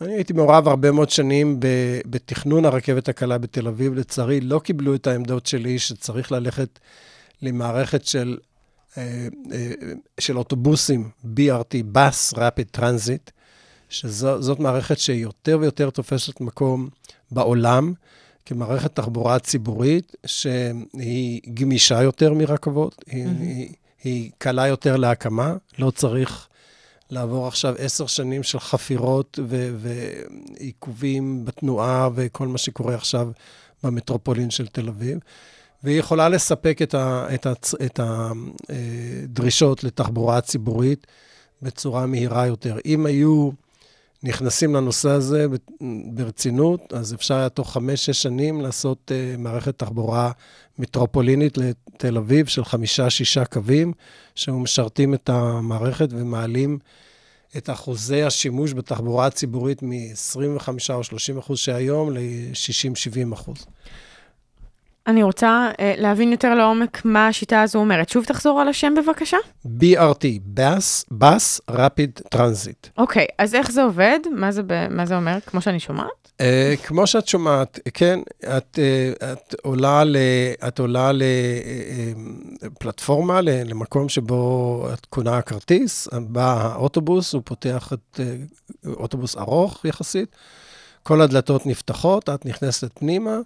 [0.00, 1.56] אני הייתי מעורב הרבה מאוד שנים
[2.06, 3.94] בתכנון הרכבת הקלה בתל אביב.
[3.94, 6.78] לצערי, לא קיבלו את העמדות שלי שצריך ללכת
[7.42, 8.38] למערכת של,
[8.98, 9.70] אה, אה,
[10.20, 13.30] של אוטובוסים, BRT, Bus Rapid Transit,
[13.88, 16.88] שזאת מערכת שיותר ויותר תופסת מקום
[17.30, 17.92] בעולם
[18.46, 23.72] כמערכת תחבורה ציבורית, שהיא גמישה יותר מרכבות, היא, היא,
[24.04, 26.48] היא קלה יותר להקמה, לא צריך
[27.10, 33.30] לעבור עכשיו עשר שנים של חפירות ו- ועיכובים בתנועה וכל מה שקורה עכשיו
[33.82, 35.18] במטרופולין של תל אביב.
[35.84, 37.52] והיא יכולה לספק את, ה, את, ה,
[37.86, 41.06] את הדרישות לתחבורה ציבורית
[41.62, 42.76] בצורה מהירה יותר.
[42.86, 43.50] אם היו
[44.22, 45.46] נכנסים לנושא הזה
[46.14, 50.32] ברצינות, אז אפשר היה תוך חמש-שש שנים לעשות uh, מערכת תחבורה
[50.78, 53.92] מטרופולינית לתל אביב של חמישה-שישה קווים,
[54.34, 56.78] שמשרתים את המערכת ומעלים
[57.56, 63.66] את אחוזי השימוש בתחבורה הציבורית מ-25 או 30 אחוז שהיום ל-60-70 אחוז.
[65.10, 68.08] אני רוצה uh, להבין יותר לעומק מה השיטה הזו אומרת.
[68.08, 69.36] שוב תחזור על השם בבקשה.
[69.66, 70.24] BRT,
[70.58, 72.88] Bus, Bus Rapid Transit.
[72.98, 74.18] אוקיי, אז איך זה עובד?
[74.32, 75.38] מה זה, ב- מה זה אומר?
[75.46, 76.08] כמו שאני שומעת?
[76.38, 76.42] Uh,
[76.86, 78.20] כמו שאת שומעת, כן,
[78.56, 80.16] את, uh, את עולה, ל,
[80.68, 81.10] את עולה
[82.62, 90.36] לפלטפורמה, למקום שבו את קונה כרטיס, בא האוטובוס, הוא פותח את uh, אוטובוס ארוך יחסית,
[91.02, 93.36] כל הדלתות נפתחות, את נכנסת פנימה,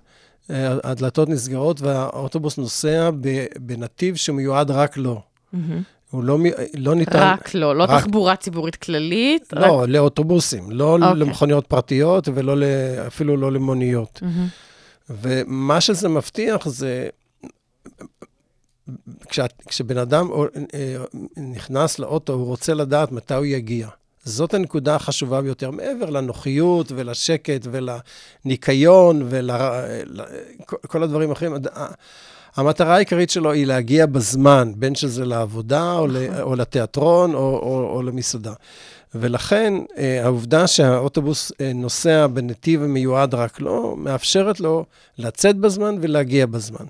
[0.84, 3.10] הדלתות נסגרות והאוטובוס נוסע
[3.58, 5.22] בנתיב שמיועד רק לו.
[6.10, 6.38] הוא לא,
[6.74, 7.18] לא ניתן...
[7.18, 9.54] רק לא, לא רק- תחבורה ציבורית כללית.
[9.54, 9.60] רק...
[9.66, 11.08] לא, לאוטובוסים, לא אוקיי.
[11.20, 12.64] למכוניות פרטיות ולא ל-
[13.06, 14.18] אפילו לא למוניות.
[14.22, 14.46] מהמם.
[15.10, 17.08] ומה שזה מבטיח זה,
[19.28, 20.28] כשאת, כשבן אדם
[20.74, 20.96] אה,
[21.36, 23.88] נכנס לאוטו, הוא רוצה לדעת מתי הוא יגיע.
[24.24, 31.54] זאת הנקודה החשובה ביותר, מעבר לנוחיות ולשקט ולניקיון ולכל הדברים האחרים.
[32.56, 37.90] המטרה העיקרית שלו היא להגיע בזמן, בין שזה לעבודה או, ל, או לתיאטרון או, או,
[37.94, 38.52] או למסעדה.
[39.14, 44.84] ולכן אה, העובדה שהאוטובוס אה, נוסע בנתיב המיועד רק לו, מאפשרת לו
[45.18, 46.84] לצאת בזמן ולהגיע בזמן.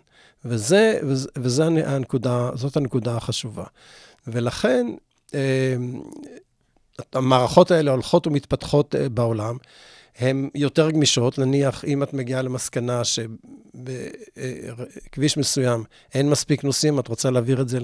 [0.45, 3.65] וזה, וזה, וזה הנקודה, זאת הנקודה החשובה.
[4.27, 4.87] ולכן
[5.35, 5.77] אה,
[7.13, 9.57] המערכות האלה הולכות ומתפתחות אה, בעולם.
[10.19, 13.03] הן יותר גמישות, נניח אם את מגיעה למסקנה
[13.75, 15.85] שבכביש מסוים
[16.15, 17.79] אין מספיק נוסעים, את רוצה להעביר את זה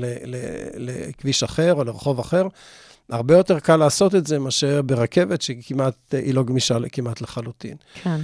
[0.77, 2.47] לכביש אחר או לרחוב אחר,
[3.11, 7.77] הרבה יותר קל לעשות את זה מאשר ברכבת, שכמעט, היא לא גמישה כמעט לחלוטין.
[8.03, 8.21] כן.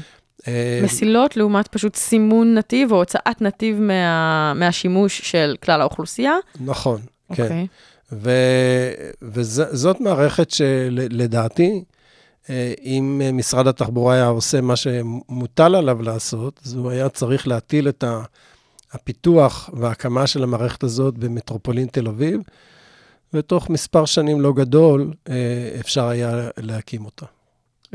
[0.49, 6.35] אה, מסילות לעומת פשוט סימון נתיב או הוצאת נתיב מה, מהשימוש של כלל האוכלוסייה.
[6.61, 7.01] נכון,
[7.35, 7.65] כן.
[8.13, 11.85] ו- וזאת מערכת שלדעתי,
[12.51, 17.89] אה, אם משרד התחבורה היה עושה מה שמוטל עליו לעשות, אז הוא היה צריך להטיל
[17.89, 18.05] את
[18.93, 22.41] הפיתוח וההקמה של המערכת הזאת במטרופולין תל אביב,
[23.35, 27.27] ותוך מספר שנים לא גדול אה, אפשר היה להקים אותה.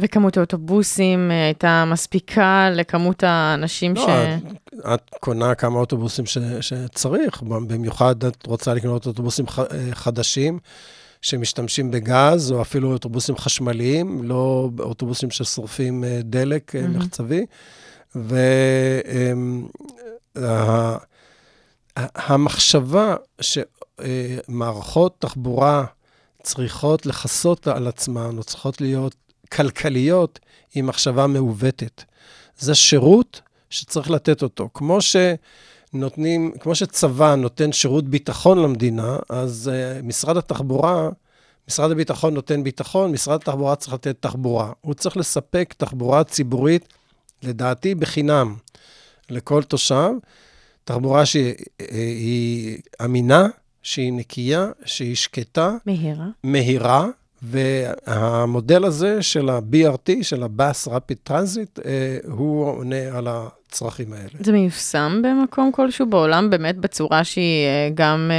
[0.01, 4.09] וכמות האוטובוסים אה, הייתה מספיקה לכמות האנשים לא, ש...
[4.09, 10.59] את, את קונה כמה אוטובוסים ש, שצריך, במיוחד את רוצה לקנות אוטובוסים ח, אה, חדשים
[11.21, 16.87] שמשתמשים בגז, או אפילו אוטובוסים חשמליים, לא אוטובוסים ששורפים אה, דלק mm-hmm.
[16.87, 17.45] מחצבי.
[21.95, 25.85] והמחשבה שמערכות תחבורה
[26.43, 29.15] צריכות לכסות על עצמן, או צריכות להיות
[29.51, 30.39] כלכליות,
[30.73, 32.03] היא מחשבה מעוותת.
[32.57, 34.69] זה שירות שצריך לתת אותו.
[34.73, 34.97] כמו
[35.93, 41.09] נותנים, כמו שצבא נותן שירות ביטחון למדינה, אז uh, משרד התחבורה,
[41.67, 44.71] משרד הביטחון נותן ביטחון, משרד התחבורה צריך לתת תחבורה.
[44.81, 46.93] הוא צריך לספק תחבורה ציבורית,
[47.43, 48.55] לדעתי, בחינם
[49.29, 50.09] לכל תושב.
[50.83, 53.47] תחבורה שהיא אמינה,
[53.83, 56.25] שהיא נקייה, שהיא שקטה, מהירה.
[56.43, 57.07] מהירה,
[57.41, 64.29] והמודל הזה של ה-BRT, של ה-Bus Rapid Transit, אה, הוא עונה על הצרכים האלה.
[64.39, 68.31] זה מיושם במקום כלשהו בעולם, באמת בצורה שהיא אה, גם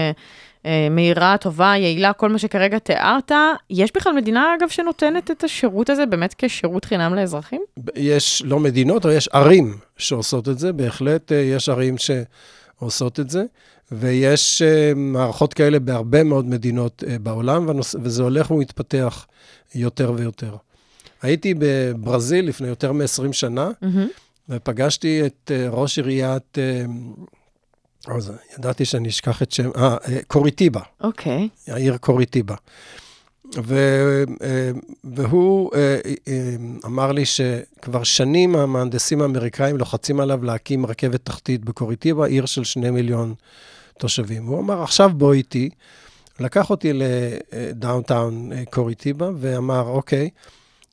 [0.66, 3.32] אה, מהירה, טובה, יעילה, כל מה שכרגע תיארת.
[3.70, 7.62] יש בכלל מדינה, אגב, שנותנת את השירות הזה באמת כשירות חינם לאזרחים?
[7.94, 13.42] יש לא מדינות, אבל יש ערים שעושות את זה, בהחלט יש ערים שעושות את זה,
[13.92, 17.66] ויש אה, מערכות כאלה בהרבה מאוד מדינות אה, בעולם,
[18.02, 19.26] וזה הולך ומתפתח
[19.74, 20.56] יותר ויותר.
[21.22, 24.08] הייתי בברזיל לפני יותר מ-20 שנה, מהמם.
[24.48, 26.58] ופגשתי את אה, ראש עיריית,
[28.08, 30.80] אז ידעתי שאני אשכח את שם, אה, קוריטיבה.
[31.00, 31.48] אוקיי.
[31.68, 32.54] העיר קוריטיבה.
[33.64, 33.76] ו,
[35.04, 35.70] והוא
[36.84, 42.90] אמר לי שכבר שנים המהנדסים האמריקאים לוחצים עליו להקים רכבת תחתית בקוריטיבה, עיר של שני
[42.90, 43.34] מיליון
[43.98, 44.46] תושבים.
[44.46, 45.70] הוא אמר, עכשיו בוא איתי.
[46.40, 50.30] לקח אותי לדאונטאון קוריטיבה ואמר, אוקיי,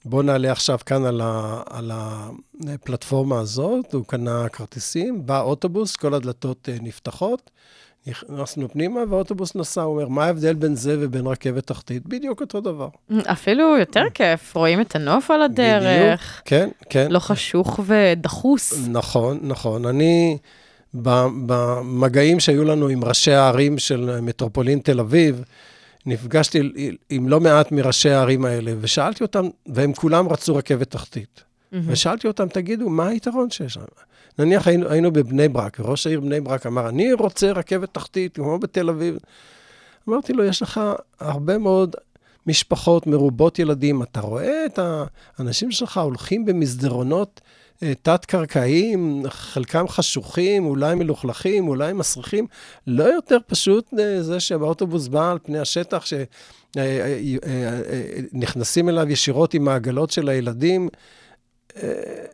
[0.06, 3.94] בוא נעלה עכשיו כאן על, ה, על הפלטפורמה הזאת.
[3.94, 7.50] הוא קנה כרטיסים, בא אוטובוס, כל הדלתות אה, נפתחות.
[8.08, 12.08] נכנסנו פנימה, והאוטובוס נסע, הוא אומר, מה ההבדל בין זה ובין רכבת תחתית?
[12.08, 12.88] בדיוק אותו דבר.
[13.26, 17.08] אפילו יותר כיף, רואים את הנוף על הדרך, בדיוק, כן, כן.
[17.12, 18.88] לא חשוך ודחוס.
[18.88, 19.86] נכון, נכון.
[19.86, 20.38] אני,
[20.94, 25.44] במגעים שהיו לנו עם ראשי הערים של מטרופולין תל אביב,
[26.06, 26.72] נפגשתי
[27.10, 31.44] עם לא מעט מראשי הערים האלה, ושאלתי אותם, והם כולם רצו רכבת תחתית.
[31.88, 33.82] ושאלתי אותם, תגידו, מה היתרון שיש שם?
[34.40, 38.60] נניח היינו, היינו בבני ברק, וראש העיר בני ברק אמר, אני רוצה רכבת תחתית, כמו
[38.60, 39.18] בתל אביב.
[40.10, 40.82] אמרתי לו, יש לך
[41.20, 41.96] הרבה מאוד
[42.48, 44.80] משפחות מרובות ילדים, אתה רואה את
[45.40, 47.42] האנשים שלך הולכים במסדרונות
[48.02, 52.48] תת-קרקעיים, חלקם חשוכים, אולי מלוכלכים, אולי מסריחים.
[52.88, 56.06] לא יותר פשוט אה, זה שבאוטובוס בא על פני השטח,
[58.34, 60.90] שנכנסים אליו ישירות עם העגלות של הילדים.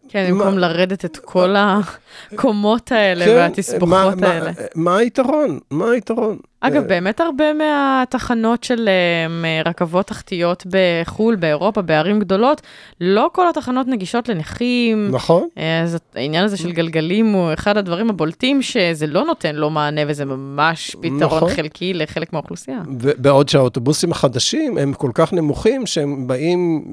[0.09, 4.51] כן, מה- במקום לרדת את כל הקומות האלה כן, והתסבוכות מה- מה- האלה.
[4.75, 5.59] מה היתרון?
[5.71, 6.37] מה היתרון?
[6.67, 8.89] אגב, אה, באמת הרבה מהתחנות של
[9.27, 12.61] אמ, רכבות תחתיות בחו"ל, באירופה, בערים גדולות,
[13.01, 15.07] לא כל התחנות נגישות לנכים.
[15.11, 15.47] נכון.
[15.57, 20.01] אה, אז העניין הזה של גלגלים הוא אחד הדברים הבולטים שזה לא נותן לו מענה
[20.07, 21.49] וזה ממש פתרון נכון.
[21.49, 22.81] חלקי לחלק מהאוכלוסייה.
[23.17, 26.85] בעוד שהאוטובוסים החדשים הם כל כך נמוכים, שהם באים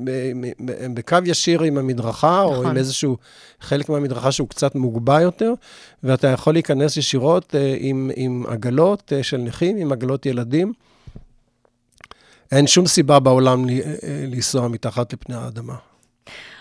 [0.80, 2.66] הם בקו ישיר עם המדרכה, או נכון.
[2.66, 3.16] עם איזשהו
[3.62, 5.52] חלק מהמדרכה שהוא קצת מוגבע יותר,
[6.02, 10.72] ואתה יכול להיכנס ישירות אה, עם, עם עגלות אה, של נכים, עם עגלות ילדים.
[12.52, 15.74] אין שום סיבה בעולם ל- אה, לנסוע מתחת לפני האדמה.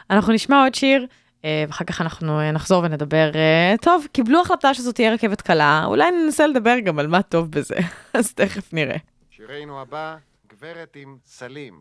[0.10, 1.06] אנחנו נשמע עוד שיר.
[1.68, 3.32] ואחר כך אנחנו נחזור ונדבר,
[3.82, 7.76] טוב, קיבלו החלטה שזאת תהיה רכבת קלה, אולי ננסה לדבר גם על מה טוב בזה,
[8.14, 8.98] אז תכף נראה.
[9.30, 10.16] שירנו הבא,
[10.52, 11.74] גברת עם סלים.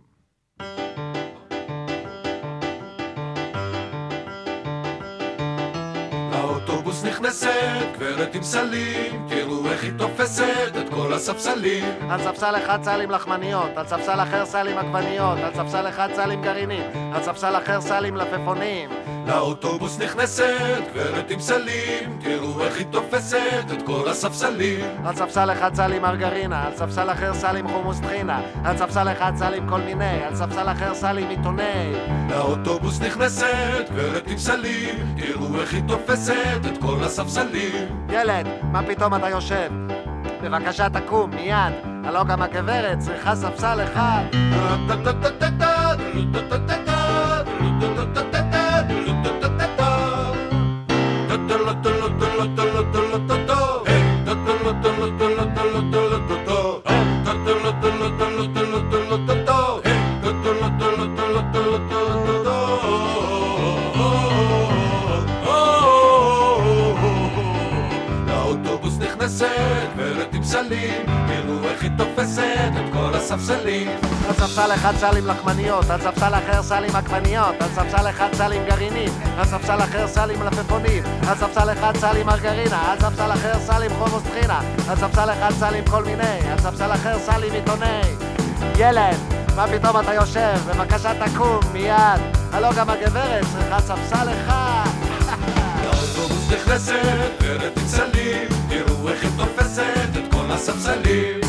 [6.91, 11.85] לאוטובוס נכנסת, גברת עם סלים, תראו איך היא תופסת את כל הספסלים.
[12.11, 16.83] על ספסל אחד סלים לחמניות, על ספסל אחר סלים עגבניות, על ספסל אחד סלים גרעינים,
[17.15, 18.91] על ספסל אחר סלים לפפונים.
[19.31, 24.85] לאוטובוס נכנסת, גברת עם סלים, תראו איך היא תופסת את כל הספסלים.
[25.05, 29.69] על ספסל אחד סלים מרגרינה, על ספסל אחר סלים חומוס טחינה, על ספסל אחד סלים
[29.69, 31.93] כל מיני, על ספסל אחר סלים עיתוני.
[32.31, 38.07] לאוטובוס נכנסת, גברת עם סלים, תראו איך היא תופסת את כל הספסלים.
[38.09, 39.73] ילד, מה פתאום אתה יושב?
[40.43, 41.73] בבקשה תקום, מיד.
[42.05, 44.23] הלא גם הגברת צריכה ספסל אחד.
[73.33, 73.89] הספסלים.
[74.29, 79.09] על ספסל אחד סלים לחמניות, על ספסל אחר סלים עגבניות, על ספסל אחד סלים גרעינים,
[79.39, 84.23] על ספסל אחר סלים לפפונים, על ספסל אחד סלים מרגרינה, על ספסל אחר סלים חומוס
[84.23, 88.01] טחינה, על ספסל אחד סלים כל מיני, על ספסל אחר סלים עיתוני.
[88.77, 89.17] ילד,
[89.57, 90.57] מה פתאום אתה יושב?
[90.69, 92.21] בבקשה תקום, מיד.
[92.53, 94.91] הלא גם הגברת צריכה ספסל אחד.
[95.85, 101.40] לאוטובוס נכנסת, ורד עם סלים, תראו איך היא תופסת את כל הספסלים.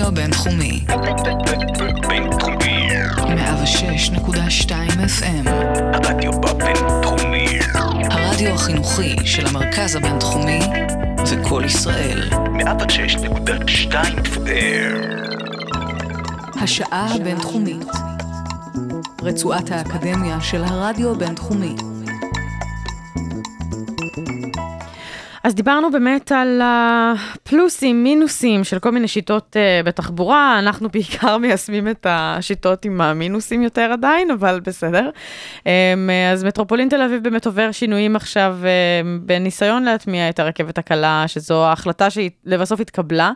[0.00, 0.92] הרדיו הבינתחומי, 106.2
[5.20, 5.48] FM,
[5.94, 7.58] הרדיו הבינתחומי,
[8.10, 10.60] הרדיו החינוכי של המרכז הבינתחומי
[11.30, 12.30] וקול ישראל.
[12.30, 12.36] 106.2
[14.24, 14.96] FM.
[16.60, 17.86] השעה הבינתחומית,
[19.22, 21.76] רצועת האקדמיה של הרדיו הבינתחומי.
[25.48, 31.88] אז דיברנו באמת על הפלוסים, מינוסים של כל מיני שיטות uh, בתחבורה, אנחנו בעיקר מיישמים
[31.88, 35.10] את השיטות עם המינוסים יותר עדיין, אבל בסדר.
[35.58, 35.66] Um,
[36.32, 41.64] אז מטרופולין תל אביב באמת עובר שינויים עכשיו um, בניסיון להטמיע את הרכבת הקלה, שזו
[41.64, 43.32] ההחלטה שלבסוף התקבלה.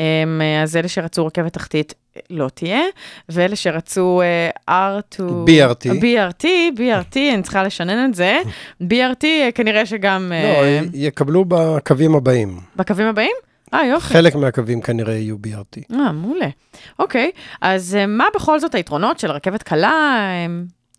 [0.00, 1.94] Um, אז אלה שרצו רכבת תחתית
[2.30, 2.82] לא תהיה,
[3.28, 5.20] ואלה שרצו uh, R2...
[5.20, 5.86] BRT.
[5.86, 6.44] BRT,
[6.76, 8.40] BRT, אני צריכה לשנן את זה.
[8.82, 10.32] BRT, uh, כנראה שגם...
[10.32, 12.60] לא, אה, יקבלו בקווים הבאים.
[12.76, 13.36] בקווים הבאים?
[13.74, 14.08] אה, יופי.
[14.14, 15.94] חלק מהקווים כנראה יהיו BRT.
[15.94, 16.48] אה, מעולה.
[16.98, 17.30] אוקיי,
[17.60, 20.16] אז אה, מה בכל זאת היתרונות של רכבת קלה?
[20.18, 20.46] אה,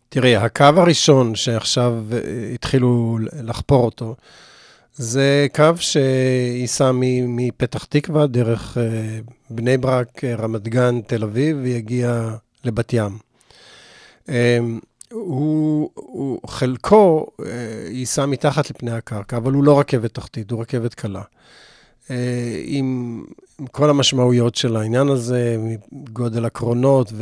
[0.08, 2.18] תראי, הקו הראשון שעכשיו אה,
[2.54, 4.14] התחילו לחפור אותו,
[4.94, 6.90] זה קו שייסע
[7.28, 9.20] מפתח תקווה דרך אה,
[9.50, 12.30] בני ברק, אה, רמת גן, תל אביב, ויגיע
[12.64, 13.18] לבת ים.
[14.28, 14.58] אה,
[15.12, 17.46] הוא, הוא חלקו אה,
[17.90, 21.22] ייסע מתחת לפני הקרקע, אבל הוא לא רכבת תחתית, הוא רכבת קלה.
[22.64, 23.24] עם,
[23.58, 25.56] עם כל המשמעויות של העניין הזה,
[25.92, 27.12] גודל הקרונות.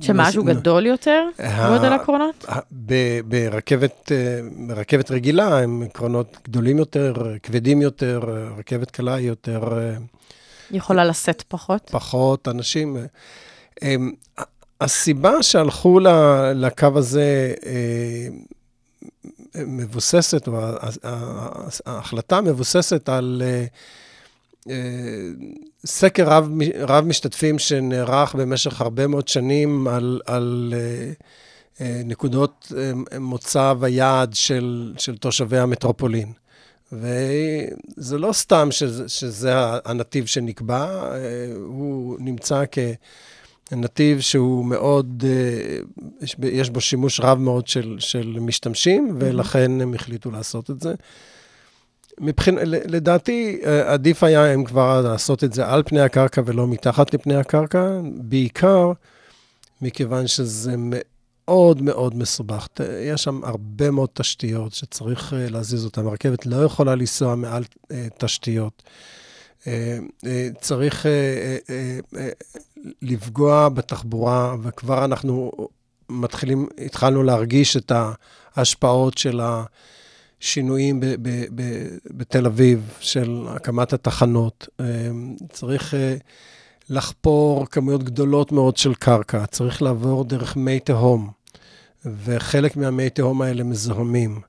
[0.00, 1.24] שמשהו נוס- גדול יותר?
[1.68, 2.44] גודל הקרונות?
[2.48, 8.20] ה- ב- ברכבת, אה, ברכבת רגילה הם קרונות גדולים יותר, כבדים יותר,
[8.58, 9.94] רכבת קלה היא יותר, אה,
[10.70, 11.88] יכולה לשאת פחות?
[11.90, 12.96] פחות אנשים.
[13.82, 14.12] אמ,
[14.80, 16.00] הסיבה שהלכו
[16.54, 18.28] לקו הזה אה,
[19.66, 20.60] מבוססת, או
[21.86, 23.42] ההחלטה מבוססת על
[25.86, 26.50] סקר רב,
[26.80, 31.12] רב משתתפים שנערך במשך הרבה מאוד שנים על, על אה,
[31.80, 36.32] אה, נקודות אה, מוצא ויעד של, של תושבי המטרופולין.
[36.92, 39.52] וזה לא סתם שזה, שזה
[39.84, 41.12] הנתיב שנקבע,
[41.66, 42.64] הוא נמצא
[43.66, 45.24] כנתיב שהוא מאוד,
[46.42, 50.94] יש בו שימוש רב מאוד של, של משתמשים, ולכן הם החליטו לעשות את זה.
[52.20, 52.58] מבחינ...
[52.64, 57.36] לדעתי, אה, עדיף היה אם כבר לעשות את זה על פני הקרקע ולא מתחת לפני
[57.36, 58.92] הקרקע, בעיקר
[59.82, 62.66] מכיוון שזה מאוד מאוד מסובך.
[63.00, 66.06] יש שם הרבה מאוד תשתיות שצריך אה, להזיז אותן.
[66.06, 68.82] הרכבת לא יכולה לנסוע מעל אה, תשתיות.
[70.60, 71.06] צריך
[73.02, 75.52] לפגוע בתחבורה, וכבר אנחנו
[76.08, 77.92] מתחילים, התחלנו להרגיש את
[78.56, 79.40] ההשפעות של
[80.42, 84.68] השינויים ב- ב- ב- בתל אביב, של הקמת התחנות.
[84.80, 84.84] אה,
[85.52, 86.14] צריך אה,
[86.88, 91.30] לחפור כמויות גדולות מאוד של קרקע, צריך לעבור דרך מי תהום,
[92.24, 94.40] וחלק מהמי תהום האלה מזוהמים.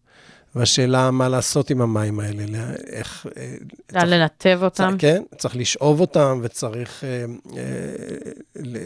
[0.55, 3.27] והשאלה מה לעשות עם המים האלה, לה- איך...
[3.37, 3.55] אה,
[3.91, 4.89] צריך- לנתב אותם?
[4.89, 7.25] צריך, כן, צריך לשאוב אותם וצריך אה,
[7.57, 8.77] אה, ל,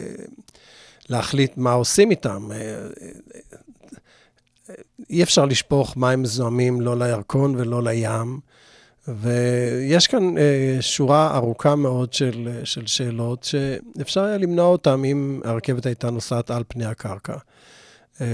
[1.08, 2.48] להחליט מה עושים איתם.
[2.52, 2.86] אה, אה,
[5.10, 8.40] אי אפשר לשפוך מים מזוהמים לא לירקון ולא לים,
[9.08, 15.40] ויש כאן אה, שורה ארוכה מאוד של, אה, של שאלות שאפשר היה למנוע אותן אם
[15.44, 17.36] הרכבת הייתה נוסעת על פני הקרקע.
[18.20, 18.26] אה,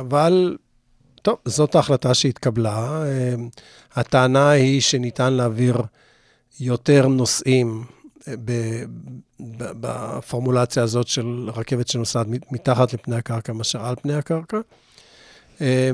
[0.00, 0.56] אבל
[1.22, 3.02] טוב, זאת ההחלטה שהתקבלה.
[3.06, 3.34] אה,
[3.94, 5.82] הטענה היא שניתן להעביר
[6.60, 7.84] יותר נוסעים
[8.28, 8.34] אה,
[9.60, 14.58] בפורמולציה הזאת של רכבת שנוסעת מת- מתחת לפני הקרקע מאשר על פני הקרקע.
[15.60, 15.90] אה,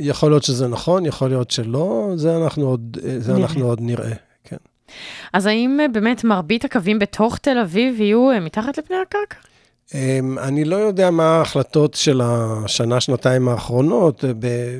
[0.00, 3.42] יכול להיות שזה נכון, יכול להיות שלא, זה אנחנו עוד, אה, זה נראה.
[3.42, 4.12] אנחנו עוד נראה.
[4.44, 4.56] כן.
[5.32, 9.36] אז האם אה, באמת מרבית הקווים בתוך תל אביב יהיו אה, מתחת לפני הקרקע?
[9.94, 14.24] אמ, אני לא יודע מה ההחלטות של השנה, שנתיים האחרונות.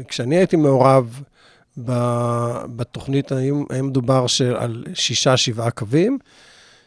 [0.08, 1.20] כשאני הייתי מעורב
[2.76, 6.18] בתוכנית, היה מדובר של- על שישה, שבעה קווים,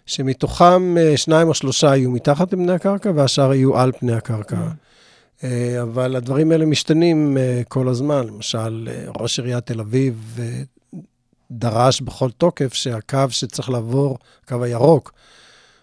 [0.06, 4.56] שמתוכם שניים או שלושה יהיו מתחת לפני הקרקע, והשאר יהיו על פני הקרקע.
[4.56, 4.68] אה,
[5.82, 8.28] אבל הדברים האלה משתנים אה, כל הזמן.
[8.28, 10.62] למשל, אה, ראש עיריית תל אביב אה,
[11.52, 15.12] דרש בכל תוקף שהקו שצריך לעבור, הקו הירוק,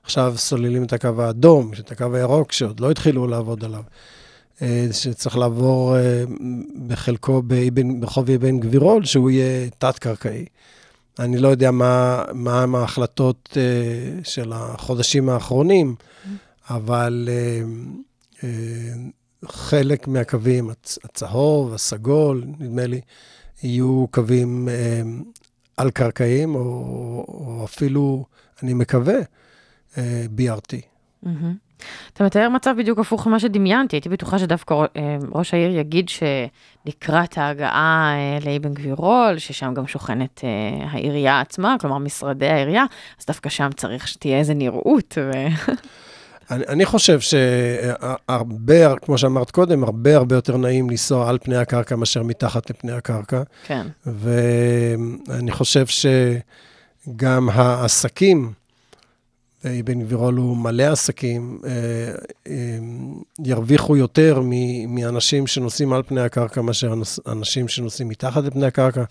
[0.02, 3.82] עכשיו סוללים את הקו האדום, את הקו הירוק, שעוד לא התחילו לעבוד עליו,
[4.62, 6.24] אה, שצריך לעבור אה,
[6.86, 7.42] בחלקו
[8.00, 10.44] ברחוב אבן גבירול, שהוא יהיה תת-קרקעי.
[11.18, 15.94] אני לא יודע מה, מה הם ההחלטות אה, של החודשים האחרונים,
[16.70, 17.62] אבל אה,
[18.44, 18.94] אה,
[19.49, 23.01] חלק מהקווים, הצ- הצהוב, הסגול, נדמה לי,
[23.62, 25.03] יהיו קווים אה,
[25.76, 26.61] על-קרקעיים, או,
[27.28, 28.24] או אפילו,
[28.62, 29.18] אני מקווה,
[29.99, 30.74] אה, BRT.
[31.22, 31.66] מהמם.
[32.12, 37.38] אתה מתאר מצב בדיוק הפוך ממה שדמיינתי, הייתי בטוחה שדווקא אה, ראש העיר יגיד שלקראת
[37.38, 42.84] ההגעה אה, לאבן גבירול, ששם גם שוכנת אה, העירייה עצמה, כלומר משרדי העירייה,
[43.20, 45.18] אז דווקא שם צריך שתהיה איזה נראות.
[46.51, 51.97] אני, אני חושב שהרבה, כמו שאמרת קודם, הרבה הרבה יותר נעים לנסוע על פני הקרקע
[51.97, 53.42] מאשר מתחת לפני הקרקע.
[53.66, 53.86] כן.
[54.07, 58.53] ואני חושב שגם העסקים,
[59.64, 61.70] אבן גבירול הוא מלא עסקים, אה,
[62.49, 62.78] אה,
[63.44, 64.40] ירוויחו יותר
[64.88, 66.94] מאנשים שנוסעים על פני הקרקע מאשר
[67.26, 69.05] אנשים שנוסעים מתחת לפני הקרקע.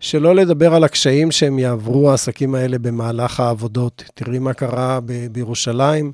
[0.00, 4.04] שלא לדבר על הקשיים שהם יעברו, העסקים האלה, במהלך העבודות.
[4.14, 6.12] תראי מה קרה ב- בירושלים,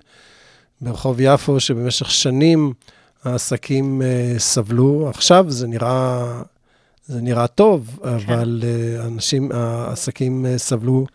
[0.80, 2.72] ברחוב יפו, שבמשך שנים
[3.24, 5.11] העסקים אה, סבלו.
[5.11, 6.24] עכשיו זה נראה,
[7.07, 11.07] זה נראה טוב, אבל אה, אנשים, העסקים אה, סבלו,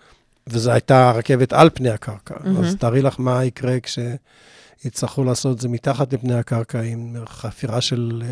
[0.47, 2.35] וזו הייתה רכבת על פני הקרקע.
[2.43, 2.63] מהמם.
[2.63, 8.23] אז תארי לך מה יקרה כשיצטרכו לעשות את זה מתחת לפני הקרקע, עם חפירה של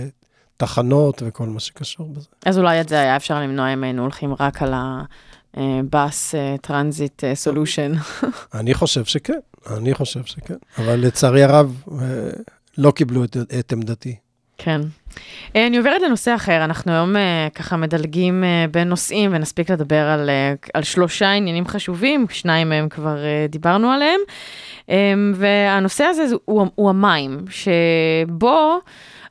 [0.58, 2.28] תחנות וכל מה שקשור בזה.
[2.46, 4.74] אז אולי את זה היה אפשר למנוע אם היינו הולכים רק על
[5.54, 7.92] ה bus transit solution.
[8.60, 9.40] אני חושב שכן,
[9.78, 10.54] אני חושב שכן.
[10.78, 11.98] אבל לצערי הרב, אה,
[12.78, 14.16] לא קיבלו את, את עמדתי.
[14.58, 14.82] כן.
[15.56, 20.06] אה, אני עוברת לנושא אחר, אנחנו היום אה, ככה מדלגים אה, בין נושאים ונספיק לדבר
[20.06, 24.20] על, אה, על שלושה עניינים חשובים, שניים מהם כבר אה, דיברנו עליהם.
[24.90, 24.96] אה,
[25.36, 28.80] והנושא הזה זה- הוא, הוא המים, שבו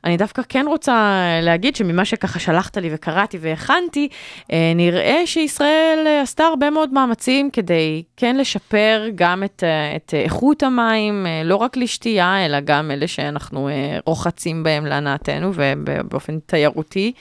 [0.07, 4.07] אני דווקא כן רוצה להגיד שממה שככה שלחת לי וקראתי והכנתי,
[4.51, 10.13] אה, נראה שישראל אה, עשתה הרבה מאוד מאמצים כדי כן לשפר גם את, אה, את
[10.13, 13.69] איכות המים, לא רק לשתייה, אלא גם אלה שאנחנו
[14.05, 17.11] רוחצים בהם להנאתנו ובאופן תיירותי.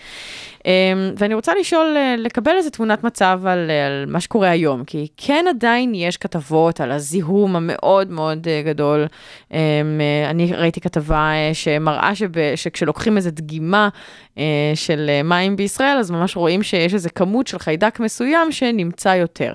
[0.66, 0.72] אה,
[1.16, 5.08] ואני רוצה לשאול, אה, לקבל איזה תמונת מצב על, אה, על מה שקורה היום, כי
[5.16, 9.06] כן עדיין יש כתבות על הזיהום המאוד מאוד אה, גדול.
[9.52, 9.58] אה,
[10.30, 13.88] אני ראיתי כתבה אה, שמראה שב, שכשלוקחים איזו דגימה
[14.74, 19.52] של מים בישראל, אז ממש רואים שיש איזו כמות של חיידק מסוים שנמצא יותר.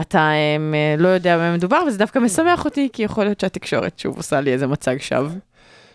[0.00, 4.16] אתה אה, לא יודע במה מדובר, וזה דווקא משמח אותי, כי יכול להיות שהתקשורת שוב
[4.16, 5.30] עושה לי איזה מצג שווא.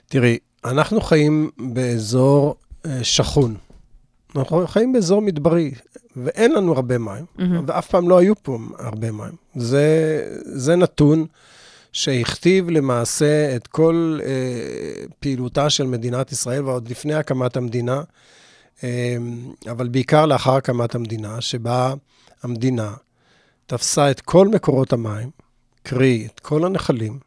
[0.07, 2.55] תראי, אנחנו חיים באזור
[3.03, 3.64] שכון.
[4.37, 5.71] אנחנו חיים באזור מדברי,
[6.15, 7.63] ואין לנו הרבה מים, מהמם.
[7.67, 9.35] ואף פעם לא היו פה הרבה מים.
[9.55, 11.25] זה, זה נתון
[11.91, 18.01] שהכתיב למעשה את כל אה, פעילותה של מדינת ישראל, ועוד לפני הקמת המדינה,
[18.83, 19.17] אה,
[19.71, 21.93] אבל בעיקר לאחר הקמת המדינה, שבה
[22.43, 22.93] המדינה
[23.65, 25.29] תפסה את כל מקורות המים,
[25.83, 27.19] קרי, את כל הנחלים,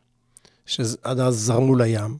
[0.66, 2.16] שעד אז זרמו לים,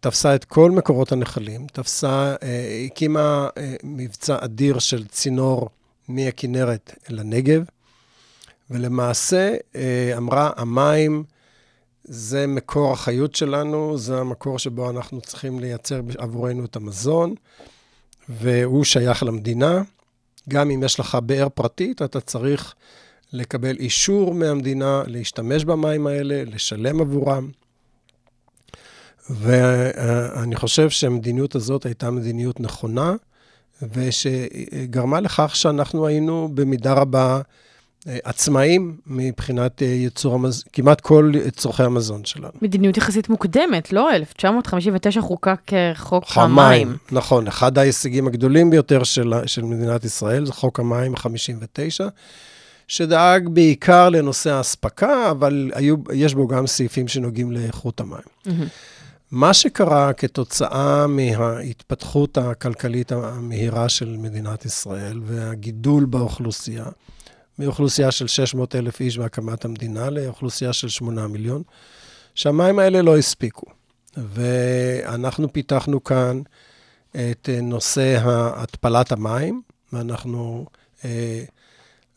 [0.00, 5.68] תפסה את כל מקורות הנחלים, תפסה, אה, הקימה אה, מבצע אדיר של צינור
[6.08, 7.62] מהכנרת אל הנגב,
[8.70, 11.24] ולמעשה אה, אמרה, המים
[12.04, 17.34] זה מקור החיות שלנו, זה המקור שבו אנחנו צריכים לייצר עבורנו את המזון,
[18.28, 19.82] והוא שייך למדינה.
[20.48, 22.74] גם אם יש לך באר פרטית, אתה צריך
[23.32, 27.50] לקבל אישור מהמדינה להשתמש במים האלה, לשלם עבורם.
[29.30, 33.14] ואני חושב שהמדיניות הזאת הייתה מדיניות נכונה,
[33.82, 37.40] ושגרמה לכך שאנחנו היינו במידה רבה
[38.08, 42.52] אה, עצמאים מבחינת אה, ייצור המזון, כמעט כל צורכי המזון שלנו.
[42.62, 44.14] מדיניות יחסית מוקדמת, לא?
[44.14, 46.96] 1959 חוקק אה, חוק המים.
[47.12, 52.08] נכון, אחד ההישגים הגדולים ביותר של, של מדינת ישראל זה חוק המים 59,
[52.88, 58.20] שדאג בעיקר לנושא האספקה, אבל היו, יש בו גם סעיפים שנוגעים לאיכות המים.
[58.46, 58.66] מהמם.
[59.30, 66.84] מה שקרה כתוצאה מההתפתחות הכלכלית המהירה של מדינת ישראל והגידול באוכלוסייה,
[67.58, 71.62] מאוכלוסייה של 600 אלף איש בהקמת המדינה לאוכלוסייה של 8 מיליון,
[72.34, 73.66] שהמים האלה לא הספיקו.
[74.16, 76.40] ואנחנו פיתחנו כאן
[77.10, 79.62] את נושא התפלת המים,
[79.92, 80.66] ואנחנו
[81.04, 81.44] אה,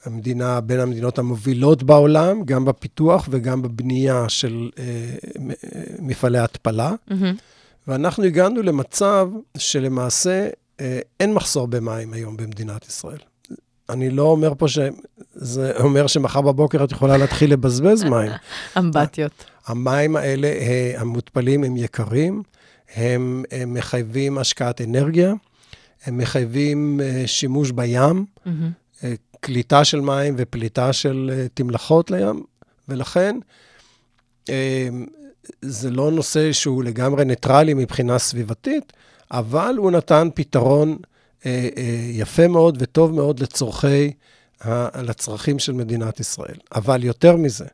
[0.05, 6.91] המדינה בין המדינות המובילות בעולם, גם בפיתוח וגם בבנייה של אה, אה, מפעלי התפלה.
[7.07, 7.35] מהמם.
[7.87, 10.49] ואנחנו הגענו למצב שלמעשה
[10.81, 13.17] אה, אין מחסור במים היום במדינת ישראל.
[13.89, 18.31] אני לא אומר פה שזה אומר שמחר בבוקר את יכולה להתחיל לבזבז מים.
[18.77, 19.45] אמבטיות.
[19.67, 22.43] המים האלה, אה, המותפלים, הם יקרים,
[22.95, 25.33] הם, הם מחייבים השקעת אנרגיה,
[26.05, 28.71] הם מחייבים אה, שימוש בים, מהמם.
[29.43, 32.43] קליטה של מים ופליטה של אה, תמלחות לים,
[32.89, 33.35] ולכן
[34.49, 34.89] אה,
[35.61, 38.93] זה לא נושא שהוא לגמרי ניטרלי מבחינה סביבתית,
[39.31, 40.97] אבל הוא נתן פתרון
[41.45, 41.69] אה,
[42.11, 44.13] יפה מאוד וטוב מאוד לצורכי,
[45.01, 46.55] לצרכים של מדינת ישראל.
[46.75, 47.65] אבל יותר מזה,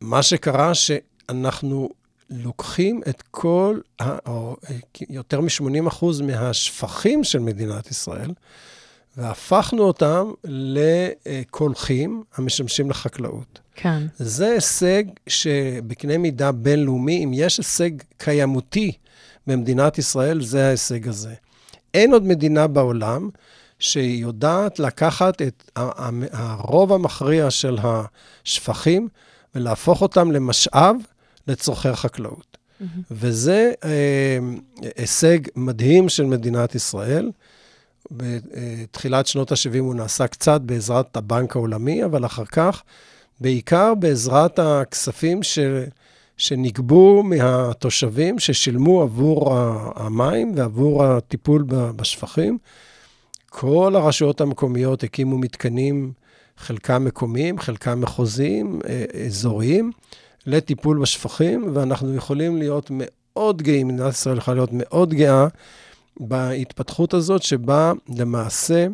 [0.00, 1.90] מה שקרה שאנחנו
[2.30, 3.78] לוקחים את כל,
[4.26, 4.56] או
[5.10, 8.30] יותר מ-80% מהשפכים של מדינת ישראל,
[9.16, 13.60] והפכנו אותם לקולחים המשמשים לחקלאות.
[13.74, 14.06] כן.
[14.16, 18.92] זה הישג שבקנה מידה בינלאומי, אם יש הישג קיימותי
[19.46, 21.34] במדינת ישראל, זה ההישג הזה.
[21.94, 23.28] אין עוד מדינה בעולם
[23.78, 25.70] שיודעת לקחת את
[26.32, 29.08] הרוב המכריע של השפכים
[29.54, 30.96] ולהפוך אותם למשאב
[31.48, 32.56] לצורכי החקלאות.
[33.10, 34.38] וזה אה,
[34.96, 37.30] הישג מדהים של מדינת ישראל.
[38.10, 42.82] בתחילת שנות ה-70 הוא נעשה קצת בעזרת הבנק העולמי, אבל אחר כך,
[43.40, 45.58] בעיקר בעזרת הכספים ש...
[46.36, 49.56] שנגבו מהתושבים ששילמו עבור
[49.96, 52.58] המים ועבור הטיפול בשפכים.
[53.48, 56.12] כל הרשויות המקומיות הקימו מתקנים,
[56.56, 59.92] חלקם מקומיים, חלקם מחוזיים, אה, אזוריים,
[60.46, 65.46] לטיפול בשפכים, ואנחנו יכולים להיות מאוד גאים, מדינת ישראל יכולה להיות מאוד גאה
[66.20, 68.86] בהתפתחות הזאת, שבה למעשה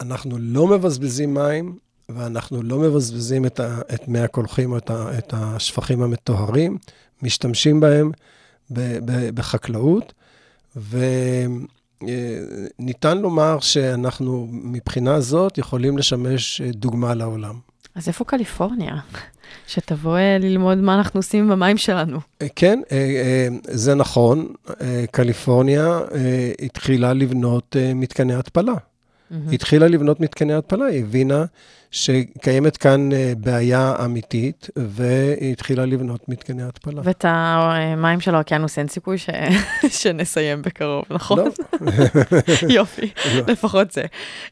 [0.00, 1.78] אנחנו לא מבזבזים מים,
[2.08, 6.78] ואנחנו לא מבזבזים את, ה, את מי הקולחים או את, ה, את השפכים המטוהרים,
[7.22, 8.10] משתמשים בהם
[8.70, 10.12] ב, ב, בחקלאות,
[12.02, 17.58] וניתן לומר שאנחנו מבחינה זאת יכולים לשמש אה, דוגמה לעולם.
[17.94, 18.94] אז איפה קליפורניה?
[19.66, 22.18] שתבוא אה, ללמוד מה אנחנו עושים עם המים שלנו.
[22.42, 24.48] אה, כן, אה, זה נכון.
[25.10, 26.00] קליפורניה
[26.62, 28.72] התחילה לבנות מתקני התפלה.
[29.30, 31.44] היא התחילה לבנות מתקני התפלה, היא הבינה
[31.94, 37.02] שקיימת כאן אה, בעיה אמיתית, והיא התחילה לבנות מתקני התפלה.
[37.04, 39.30] ואת המים של האוקיינוס אין סיכוי ש...
[40.02, 41.38] שנסיים בקרוב, נכון?
[41.38, 41.44] לא,
[42.76, 43.10] יופי,
[43.48, 44.02] לפחות זה.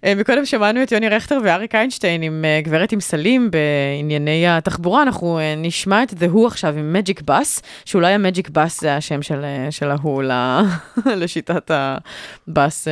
[0.04, 5.02] אה, מקודם שמענו את יוני רכטר ואריק איינשטיין עם אה, גברת עם סלים בענייני התחבורה,
[5.02, 9.44] אנחנו נשמע את The Who עכשיו עם Magic Bus, שאולי ה-Magic Bus זה השם של,
[9.70, 10.22] של ההוא
[11.20, 12.88] לשיטת הבאס,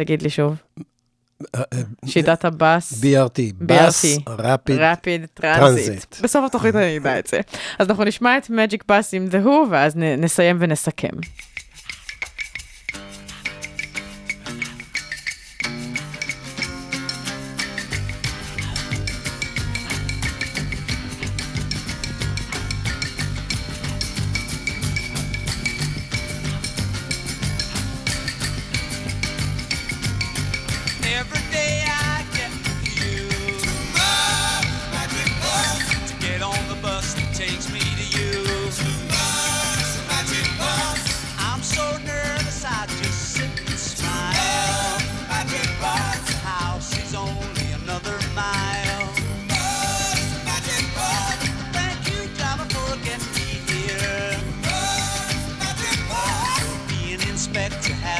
[0.00, 0.56] תגיד לי שוב,
[1.54, 3.00] אה, אה, שיטת הבאס.
[3.62, 4.28] BRT.
[4.66, 5.42] Rapid Transit.
[5.42, 6.22] Transit.
[6.22, 7.40] בסוף התוכנית אני אדע את זה.
[7.78, 11.08] אז אנחנו נשמע את Magic Bus עם The Who, ואז נסיים ונסכם.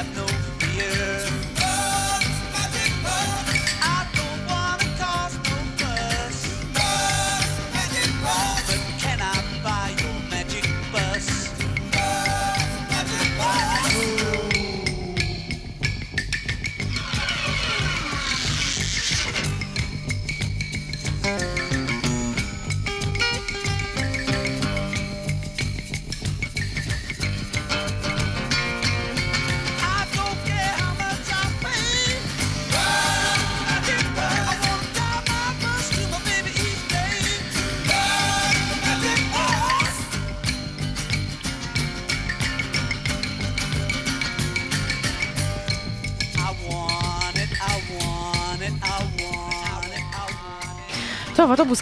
[0.03, 0.30] have no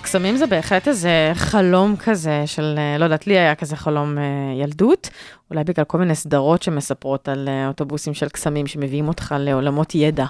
[0.08, 4.24] קסמים זה בהחלט איזה חלום כזה של, אה, לא יודעת, לי היה כזה חלום אה,
[4.62, 5.10] ילדות,
[5.50, 10.24] אולי בגלל כל מיני סדרות שמספרות על אה, אוטובוסים של קסמים שמביאים אותך לעולמות ידע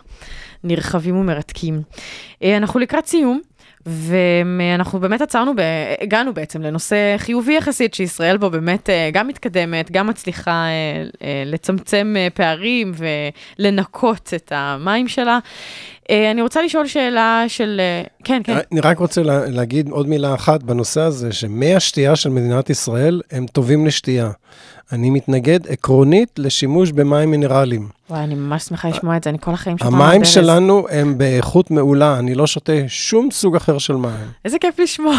[0.64, 1.82] נרחבים ומרתקים.
[2.44, 3.40] אנחנו לקראת סיום.
[3.86, 5.60] ואנחנו באמת עצרנו, ב...
[6.00, 11.42] הגענו בעצם לנושא חיובי יחסית, שישראל בו באמת אה, גם מתקדמת, גם מצליחה אה, אה,
[11.46, 12.92] לצמצם אה, פערים
[13.58, 15.38] ולנקות את המים שלה.
[16.10, 17.80] אה, אני רוצה לשאול שאלה של...
[17.80, 18.58] אה, כן, כן.
[18.72, 23.20] אני רק רוצה לה, להגיד עוד מילה אחת בנושא הזה, שמי השתייה של מדינת ישראל
[23.30, 24.30] הם טובים לשתייה.
[24.92, 27.88] אני מתנגד עקרונית לשימוש במים מינרליים.
[28.10, 30.24] וואי, אני ממש שמחה לשמוע את זה, אני כל החיים שותה המים.
[30.24, 34.28] שלנו הם באיכות מעולה, אני לא שותה שום סוג אחר של מים.
[34.44, 35.14] איזה כיף לשמוע.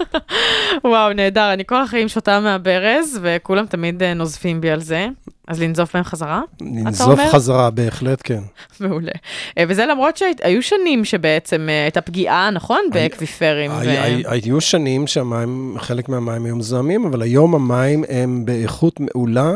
[0.84, 5.06] וואו, נהדר, אני כל החיים שותה מהברז, וכולם תמיד אה, נוזפים בי על זה.
[5.46, 6.42] אז לנזוף בהם חזרה?
[7.20, 7.32] אומר?
[7.32, 8.40] חזרה, בהחלט כן.
[8.80, 9.12] מעולה.
[9.58, 12.80] אה, וזה למרות שהיו שנים שבעצם אה, הייתה פגיעה, נכון?
[12.92, 13.70] באקוויפרים.
[14.26, 19.52] היו שנים שהמים, חלק מהמים היו מזוהמים, אבל היום המים הם באיכות מעולה,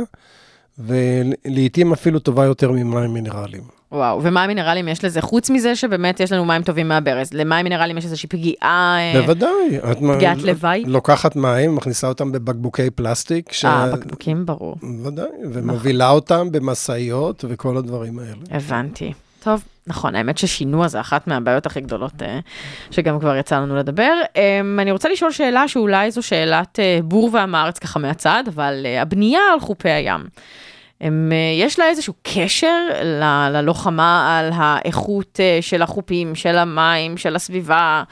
[0.79, 3.80] ולעיתים אפילו טובה יותר ממים מינרליים.
[3.93, 7.99] וואו, ומים מינרליים יש לזה, חוץ מזה שבאמת יש לנו מים טובים מהברז, למים מינרליים
[7.99, 8.97] יש איזושהי פגיעה...
[8.99, 9.79] אה, בוודאי.
[9.93, 10.85] את פגיעת לוואי?
[10.87, 13.53] לוקחת מים, מכניסה אותם בבקבוקי פלסטיק.
[13.53, 14.77] ש- אה, בקבוקים, ברור.
[14.83, 18.37] בוודאי, ומובילה אותם במשאיות וכל הדברים האלה.
[18.51, 19.13] הבנתי.
[19.43, 22.39] טוב, נכון, האמת ששינוע זה אחת מהבעיות הכי גדולות אה,
[22.91, 24.13] שגם כבר יצא לנו לדבר.
[24.37, 28.87] אה, אני רוצה לשאול שאלה שאולי זו שאלת אה, בור ועם הארץ ככה מהצד, אבל
[29.01, 30.21] הבנייה על חופי הים,
[31.01, 37.17] הם, אה, יש לה איזשהו קשר ל- ללוחמה על האיכות אה, של החופים, של המים,
[37.17, 38.03] של הסביבה?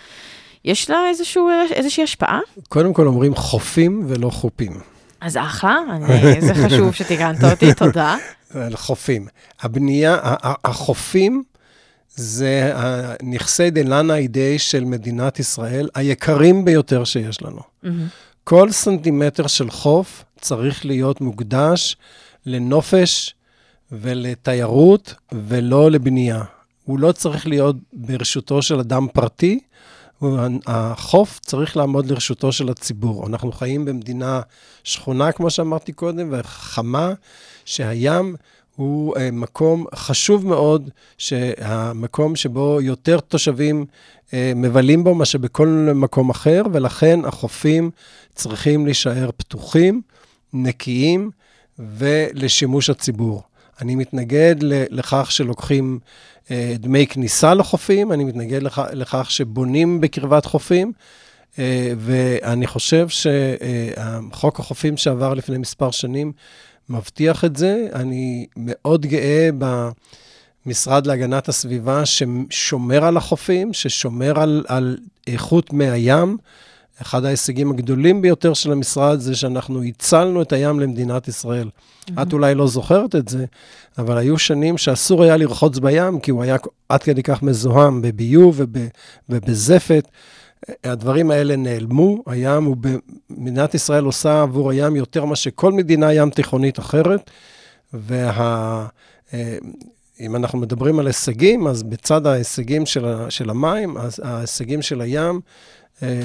[0.65, 2.41] יש לה איזשהו, איזושהי השפעה?
[2.69, 4.73] קודם כל אומרים חופים ולא חופים.
[5.21, 8.17] אז אחלה, אני, זה חשוב שתיקנת אותי, תודה.
[8.55, 9.27] על חופים.
[9.63, 10.17] הבנייה,
[10.65, 11.43] החופים
[12.09, 17.61] זה הנכסי דלנה אידי של מדינת ישראל, היקרים ביותר שיש לנו.
[18.45, 21.97] כל סנטימטר של חוף צריך להיות מוקדש
[22.49, 23.35] לנופש
[23.93, 26.43] ולתיירות ולא לבנייה.
[26.85, 29.61] הוא לא צריך להיות ברשותו של אדם פרטי,
[30.67, 33.27] החוף צריך לעמוד לרשותו של הציבור.
[33.27, 34.41] אנחנו חיים במדינה
[34.85, 37.13] שכונה, כמו שאמרתי קודם, וחמה,
[37.65, 38.37] שהים
[38.77, 43.87] הוא אה, מקום חשוב מאוד, שהמקום שבו יותר תושבים
[44.35, 47.91] אה, מבלים בו מאשר בכל מקום אחר, ולכן החופים
[48.35, 50.03] צריכים להישאר פתוחים,
[50.53, 51.31] נקיים
[51.79, 53.43] ולשימוש הציבור.
[53.81, 54.57] אני מתנגד
[54.91, 55.99] לכך שלוקחים
[56.51, 60.93] אה, דמי כניסה לחופים, אני מתנגד לכ- לכך שבונים בקרבת חופים,
[61.59, 66.33] אה, ואני חושב שחוק החופים שעבר לפני מספר שנים
[66.89, 67.87] מבטיח את זה.
[67.95, 69.49] אני מאוד גאה
[70.67, 76.37] במשרד להגנת הסביבה ששומר על החופים, ששומר על, על איכות מי הים.
[77.03, 81.69] אחד ההישגים הגדולים ביותר של המשרד זה שאנחנו הצלנו את הים למדינת ישראל.
[82.23, 83.45] את אולי לא זוכרת את זה,
[83.99, 86.57] אבל היו שנים שאסור היה לרחוץ בים, כי הוא היה
[86.89, 88.79] עד כדי כך מזוהם בביוב וב,
[89.29, 90.09] ובזפת.
[90.85, 92.77] הדברים האלה נעלמו, הים הוא,
[93.31, 97.31] מדינת ישראל עושה עבור הים יותר מה שכל מדינה ים תיכונית אחרת,
[97.93, 98.87] וה...
[100.21, 105.35] אם אנחנו מדברים על הישגים, אז בצד ההישגים של, של המים, אז ההישגים של הים,
[105.35, 105.41] אה,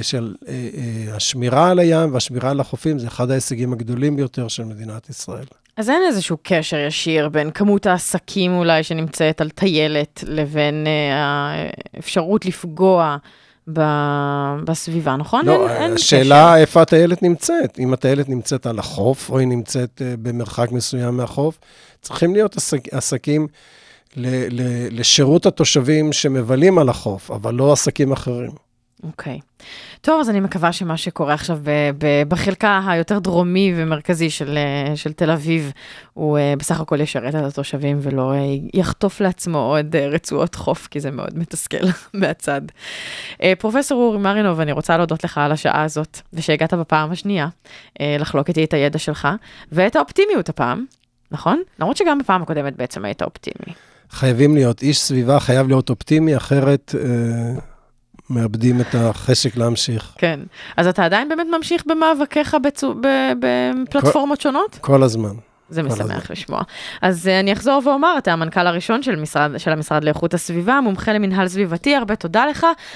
[0.02, 4.64] של אה, אה, השמירה על הים והשמירה על החופים, זה אחד ההישגים הגדולים ביותר של
[4.64, 5.46] מדינת ישראל.
[5.78, 12.46] אז אין איזשהו קשר ישיר בין כמות העסקים אולי שנמצאת על טיילת לבין אה, האפשרות
[12.46, 13.18] לפגוע
[13.74, 13.82] ב...
[14.64, 15.46] בסביבה, נכון?
[15.46, 16.62] לא, אין, אין השאלה קשר.
[16.62, 17.80] איפה הטיילת נמצאת.
[17.80, 21.60] אם הטיילת נמצאת על החוף, או היא נמצאת אה, במרחק מסוים מהחוף,
[22.02, 23.48] צריכים להיות עסק, עסקים
[24.16, 28.52] ל, ל, לשירות התושבים שמבלים על החוף, אבל לא עסקים אחרים.
[29.04, 29.40] אוקיי.
[30.02, 31.60] טוב, אז אני מקווה שמה שקורה עכשיו
[31.98, 35.72] ב- בחלקה היותר דרומי ומרכזי של, אה, של תל אביב,
[36.14, 38.40] הוא אה, בסך הכל ישרת את התושבים ולא אה,
[38.74, 41.78] יחטוף לעצמו עוד אה, רצועות חוף, כי זה מאוד מתסכל
[42.14, 42.62] מהצד.
[43.44, 47.48] אה, פרופסור אורי מרינוב, אני רוצה להודות לך על השעה הזאת, ושהגעת בפעם השנייה
[48.02, 49.28] אה, לחלוק איתי את הידע שלך,
[49.72, 50.86] ואת האופטימיות הפעם,
[51.32, 51.62] נכון?
[51.80, 53.74] למרות שגם בפעם הקודמת בעצם היית אופטימי.
[54.10, 57.60] חייבים להיות, איש סביבה חייב להיות אופטימי, אחרת אה,
[58.30, 60.14] מאבדים את החשק להמשיך.
[60.18, 60.40] כן.
[60.78, 64.78] אז אתה עדיין באמת ממשיך במאבקיך בצו, ב- בפלטפורמות שונות?
[64.82, 65.34] כל הזמן.
[65.70, 66.32] זה כל משמח.
[66.32, 66.62] לשמוע.
[67.02, 71.14] אז uh, אני אחזור ואומר, אתה המנכ"ל הראשון של, משרד, של המשרד לאיכות הסביבה, מומחה
[71.14, 72.66] למינהל סביבתי, הרבה תודה לך,